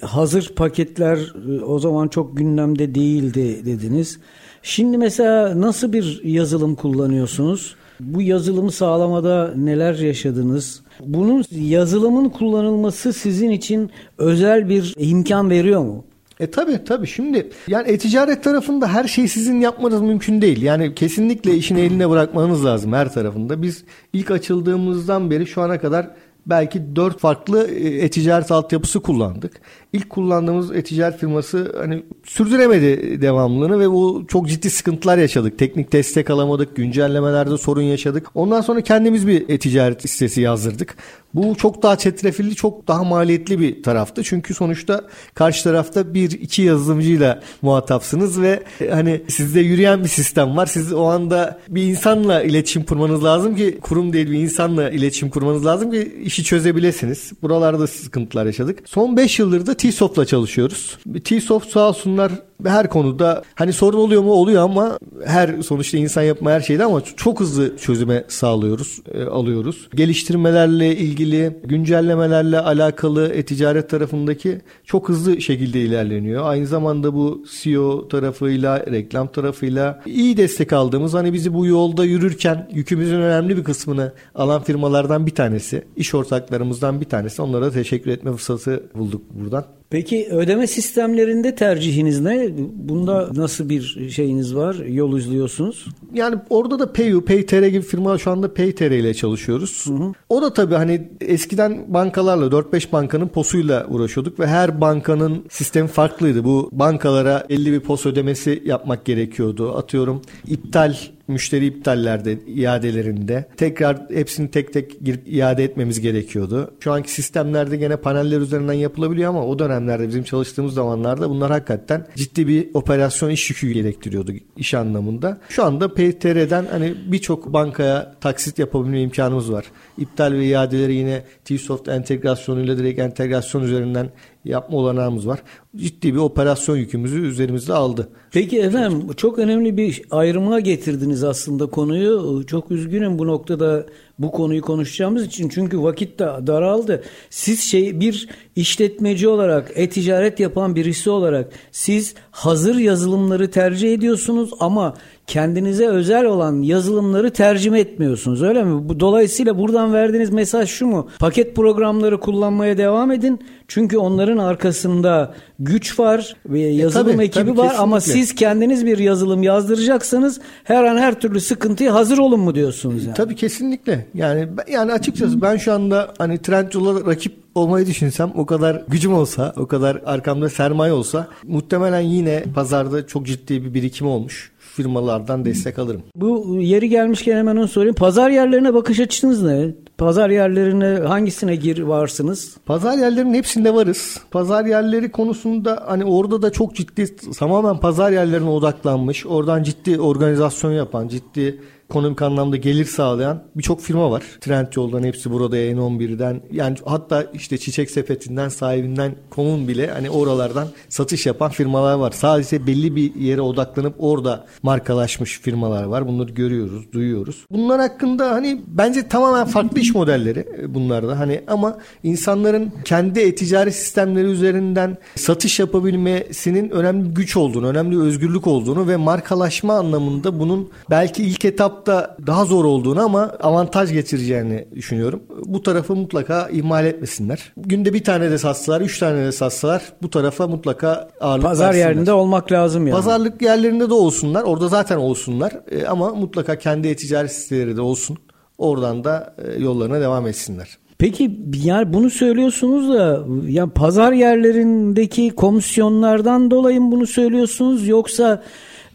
[0.00, 4.18] hazır paketler e, o zaman çok gündemde değildi dediniz.
[4.62, 7.74] Şimdi mesela nasıl bir yazılım kullanıyorsunuz?
[8.00, 10.82] Bu yazılımı sağlamada neler yaşadınız?
[11.00, 16.04] Bunun yazılımın kullanılması sizin için özel bir imkan veriyor mu?
[16.40, 20.62] E tabi tabi şimdi yani e-ticaret tarafında her şeyi sizin yapmanız mümkün değil.
[20.62, 23.62] Yani kesinlikle işin eline bırakmanız lazım her tarafında.
[23.62, 26.10] Biz ilk açıldığımızdan beri şu ana kadar
[26.48, 29.60] belki dört farklı e, e-ticaret altyapısı kullandık.
[29.92, 35.58] İlk kullandığımız e-ticaret firması hani sürdüremedi devamlılığını ve bu çok ciddi sıkıntılar yaşadık.
[35.58, 38.26] Teknik destek alamadık, güncellemelerde sorun yaşadık.
[38.34, 40.96] Ondan sonra kendimiz bir e-ticaret sitesi yazdırdık.
[41.34, 44.22] Bu çok daha çetrefilli, çok daha maliyetli bir taraftı.
[44.22, 50.56] Çünkü sonuçta karşı tarafta bir iki yazılımcıyla muhatapsınız ve e, hani sizde yürüyen bir sistem
[50.56, 50.66] var.
[50.66, 55.66] Siz o anda bir insanla iletişim kurmanız lazım ki kurum değil bir insanla iletişim kurmanız
[55.66, 57.32] lazım ki işi çözebilirsiniz.
[57.42, 58.78] Buralarda sıkıntılar yaşadık.
[58.86, 60.98] Son 5 yıldır da T-Soft'la çalışıyoruz.
[61.24, 62.32] T-Soft sağ olsunlar
[62.64, 67.00] her konuda hani sorun oluyor mu oluyor ama her sonuçta insan yapma her şeyde ama
[67.16, 69.88] çok hızlı çözüme sağlıyoruz, e, alıyoruz.
[69.94, 76.46] Geliştirmelerle ilgili, güncellemelerle alakalı e-ticaret tarafındaki çok hızlı şekilde ilerleniyor.
[76.46, 82.68] Aynı zamanda bu SEO tarafıyla, reklam tarafıyla iyi destek aldığımız hani bizi bu yolda yürürken
[82.72, 87.42] yükümüzün önemli bir kısmını alan firmalardan bir tanesi, iş ortaklarımızdan bir tanesi.
[87.42, 89.77] Onlara teşekkür etme fırsatı bulduk buradan.
[89.90, 92.48] Peki ödeme sistemlerinde tercihiniz ne?
[92.74, 94.74] Bunda nasıl bir şeyiniz var?
[94.74, 95.86] Yol izliyorsunuz?
[96.14, 99.86] Yani orada da PayU, PayTR gibi firma şu anda PayTR ile çalışıyoruz.
[99.86, 100.12] Hı hı.
[100.28, 106.44] O da tabii hani eskiden bankalarla 4-5 bankanın posuyla uğraşıyorduk ve her bankanın sistemi farklıydı.
[106.44, 109.76] Bu bankalara 50 bir pos ödemesi yapmak gerekiyordu.
[109.76, 110.94] Atıyorum iptal
[111.28, 116.70] müşteri iptallerde, iadelerinde tekrar hepsini tek tek girip iade etmemiz gerekiyordu.
[116.80, 122.06] Şu anki sistemlerde gene paneller üzerinden yapılabiliyor ama o dönemlerde bizim çalıştığımız zamanlarda bunlar hakikaten
[122.14, 125.38] ciddi bir operasyon iş yükü gerektiriyordu iş anlamında.
[125.48, 129.64] Şu anda PTR'den hani birçok bankaya taksit yapabilme imkanımız var.
[129.98, 134.10] İptal ve iadeleri yine T-Soft entegrasyonuyla direkt entegrasyon üzerinden
[134.48, 135.42] yapma olanağımız var.
[135.76, 138.08] Ciddi bir operasyon yükümüzü üzerimizde aldı.
[138.32, 142.42] Peki efendim çok önemli bir ayrıma getirdiniz aslında konuyu.
[142.46, 143.86] Çok üzgünüm bu noktada
[144.18, 147.02] bu konuyu konuşacağımız için çünkü vakit de daraldı.
[147.30, 154.94] Siz şey bir işletmeci olarak, e-ticaret yapan birisi olarak siz hazır yazılımları tercih ediyorsunuz ama
[155.26, 159.00] kendinize özel olan yazılımları tercüme etmiyorsunuz öyle mi?
[159.00, 161.08] Dolayısıyla buradan verdiğiniz mesaj şu mu?
[161.18, 163.40] Paket programları kullanmaya devam edin.
[163.68, 167.82] Çünkü onların arkasında güç var ve yazılım e, tabii, ekibi tabii, var kesinlikle.
[167.82, 173.04] ama siz kendiniz bir yazılım yazdıracaksanız her an her türlü sıkıntıya hazır olun mu diyorsunuz
[173.04, 173.14] yani?
[173.14, 174.06] Tabii kesinlikle.
[174.14, 179.52] Yani yani açıkçası ben şu anda hani Trendyol'a rakip olmayı düşünsem o kadar gücüm olsa,
[179.56, 185.78] o kadar arkamda sermaye olsa muhtemelen yine pazarda çok ciddi bir birikim olmuş firmalardan destek
[185.78, 186.02] alırım.
[186.16, 187.94] Bu yeri gelmişken hemen onu sorayım.
[187.94, 189.74] Pazar yerlerine bakış açınız ne?
[189.98, 192.56] Pazar yerlerine hangisine gir varsınız?
[192.66, 194.20] Pazar yerlerinin hepsinde varız.
[194.30, 199.26] Pazar yerleri konusunda hani orada da çok ciddi tamamen pazar yerlerine odaklanmış.
[199.26, 201.60] Oradan ciddi organizasyon yapan, ciddi
[201.90, 204.22] ekonomik anlamda gelir sağlayan birçok firma var.
[204.40, 211.26] Trendyol'dan hepsi burada N11'den yani hatta işte Çiçek Sepeti'nden sahibinden komun bile hani oralardan satış
[211.26, 212.10] yapan firmalar var.
[212.10, 216.08] Sadece belli bir yere odaklanıp orada markalaşmış firmalar var.
[216.08, 217.44] Bunları görüyoruz, duyuyoruz.
[217.50, 223.74] Bunlar hakkında hani bence tamamen farklı iş modelleri e, bunlarda hani ama insanların kendi e-ticaret
[223.74, 230.40] sistemleri üzerinden satış yapabilmesinin önemli bir güç olduğunu, önemli bir özgürlük olduğunu ve markalaşma anlamında
[230.40, 235.22] bunun belki ilk etap etapta daha zor olduğunu ama avantaj getireceğini düşünüyorum.
[235.44, 237.52] Bu tarafı mutlaka ihmal etmesinler.
[237.56, 241.88] Günde bir tane de satsalar, üç tane de satsalar bu tarafa mutlaka ağırlık Pazar versinler.
[241.88, 242.96] yerinde olmak lazım yani.
[242.96, 244.42] Pazarlık yerlerinde de olsunlar.
[244.42, 245.52] Orada zaten olsunlar.
[245.70, 248.16] E, ama mutlaka kendi ticaret siteleri de olsun.
[248.58, 250.68] Oradan da e, yollarına devam etsinler.
[250.98, 258.42] Peki yani bunu söylüyorsunuz da ya pazar yerlerindeki komisyonlardan dolayı mı bunu söylüyorsunuz yoksa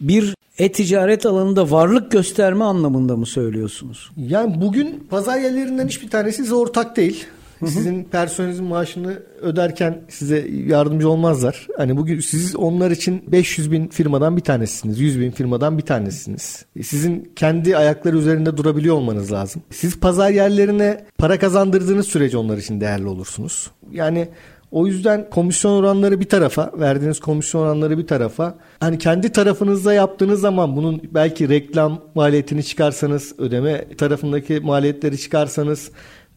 [0.01, 4.11] bir e-ticaret alanında varlık gösterme anlamında mı söylüyorsunuz?
[4.17, 7.25] Yani bugün pazar yerlerinden hiçbir tanesi size ortak değil.
[7.59, 11.67] Sizin personelinizin maaşını öderken size yardımcı olmazlar.
[11.77, 14.99] Hani bugün siz onlar için 500 bin firmadan bir tanesiniz.
[14.99, 16.65] 100 bin firmadan bir tanesiniz.
[16.83, 19.61] Sizin kendi ayakları üzerinde durabiliyor olmanız lazım.
[19.69, 23.71] Siz pazar yerlerine para kazandırdığınız sürece onlar için değerli olursunuz.
[23.91, 24.27] Yani
[24.73, 28.55] o yüzden komisyon oranları bir tarafa, verdiğiniz komisyon oranları bir tarafa.
[28.79, 35.91] Hani kendi tarafınızda yaptığınız zaman bunun belki reklam maliyetini çıkarsanız, ödeme tarafındaki maliyetleri çıkarsanız,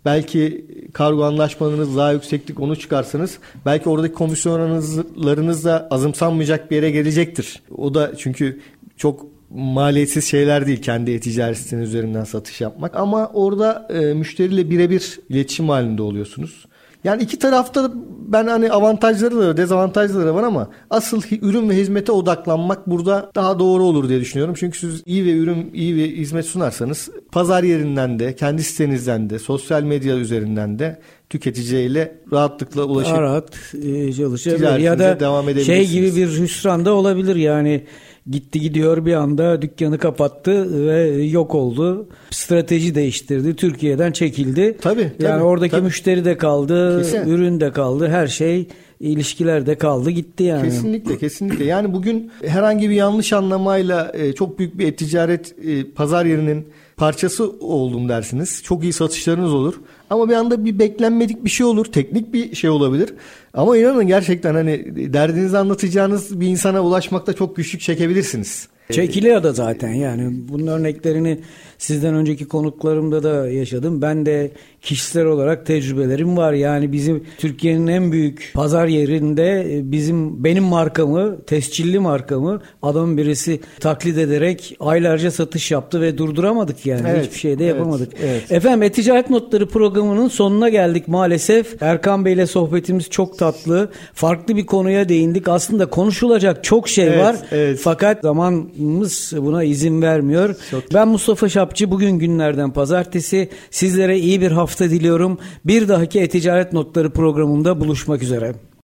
[0.04, 6.90] belki kargo anlaşmanız daha yükseklik onu çıkarsanız belki oradaki komisyon oranlarınız da azımsanmayacak bir yere
[6.90, 7.62] gelecektir.
[7.76, 8.60] O da çünkü
[8.96, 12.96] çok maliyetsiz şeyler değil kendi e-ticaret üzerinden satış yapmak.
[12.96, 16.66] Ama orada e, müşteriyle birebir iletişim halinde oluyorsunuz.
[17.04, 17.92] Yani iki tarafta
[18.28, 23.58] ben hani avantajları da dezavantajları da var ama asıl ürün ve hizmete odaklanmak burada daha
[23.58, 24.54] doğru olur diye düşünüyorum.
[24.58, 29.38] Çünkü siz iyi ve ürün, iyi ve hizmet sunarsanız pazar yerinden de, kendi sitenizden de,
[29.38, 34.78] sosyal medya üzerinden de tüketiciyle rahatlıkla ulaşıp rahat e, çalışabilir.
[34.78, 37.36] Ya da devam şey gibi bir hüsran da olabilir.
[37.36, 37.84] Yani
[38.30, 42.08] gitti gidiyor bir anda dükkanı kapattı ve yok oldu.
[42.30, 43.56] Strateji değiştirdi.
[43.56, 44.76] Türkiye'den çekildi.
[44.80, 45.00] Tabii.
[45.00, 45.84] Yani tabii, oradaki tabii.
[45.84, 47.28] müşteri de kaldı, Kesin.
[47.28, 48.68] ürün de kaldı, her şey
[49.00, 50.62] ilişkiler de kaldı gitti yani.
[50.62, 51.64] Kesinlikle kesinlikle.
[51.64, 56.66] Yani bugün herhangi bir yanlış anlamayla e, çok büyük bir ticaret e, pazar yerinin
[56.96, 58.62] parçası oldum dersiniz.
[58.62, 59.74] Çok iyi satışlarınız olur.
[60.10, 61.84] Ama bir anda bir beklenmedik bir şey olur.
[61.84, 63.14] Teknik bir şey olabilir.
[63.54, 68.68] Ama inanın gerçekten hani derdinizi anlatacağınız bir insana ulaşmakta çok güçlük çekebilirsiniz.
[68.92, 71.40] Çekiliyor da zaten yani bunun örneklerini
[71.78, 74.02] sizden önceki konuklarımda da yaşadım.
[74.02, 74.50] Ben de
[74.86, 76.52] kişisel olarak tecrübelerim var.
[76.52, 83.60] Yani bizim Türkiye'nin en büyük pazar yerinde e, bizim benim markamı, tescilli markamı adam birisi
[83.80, 87.08] taklit ederek aylarca satış yaptı ve durduramadık yani.
[87.08, 88.12] Evet, Hiçbir şey de yapamadık.
[88.20, 88.52] Evet, evet.
[88.52, 91.82] Efendim E-Ticaret Notları programının sonuna geldik maalesef.
[91.82, 93.90] Erkan Bey ile sohbetimiz çok tatlı.
[94.14, 95.48] Farklı bir konuya değindik.
[95.48, 97.36] Aslında konuşulacak çok şey evet, var.
[97.52, 97.80] Evet.
[97.82, 100.56] Fakat zamanımız buna izin vermiyor.
[100.70, 100.94] Çok...
[100.94, 103.48] Ben Mustafa Şapçı bugün günlerden pazartesi.
[103.70, 105.38] Sizlere iyi bir hafta diliyorum.
[105.64, 108.54] Bir dahaki E-Ticaret Notları programında buluşmak üzere.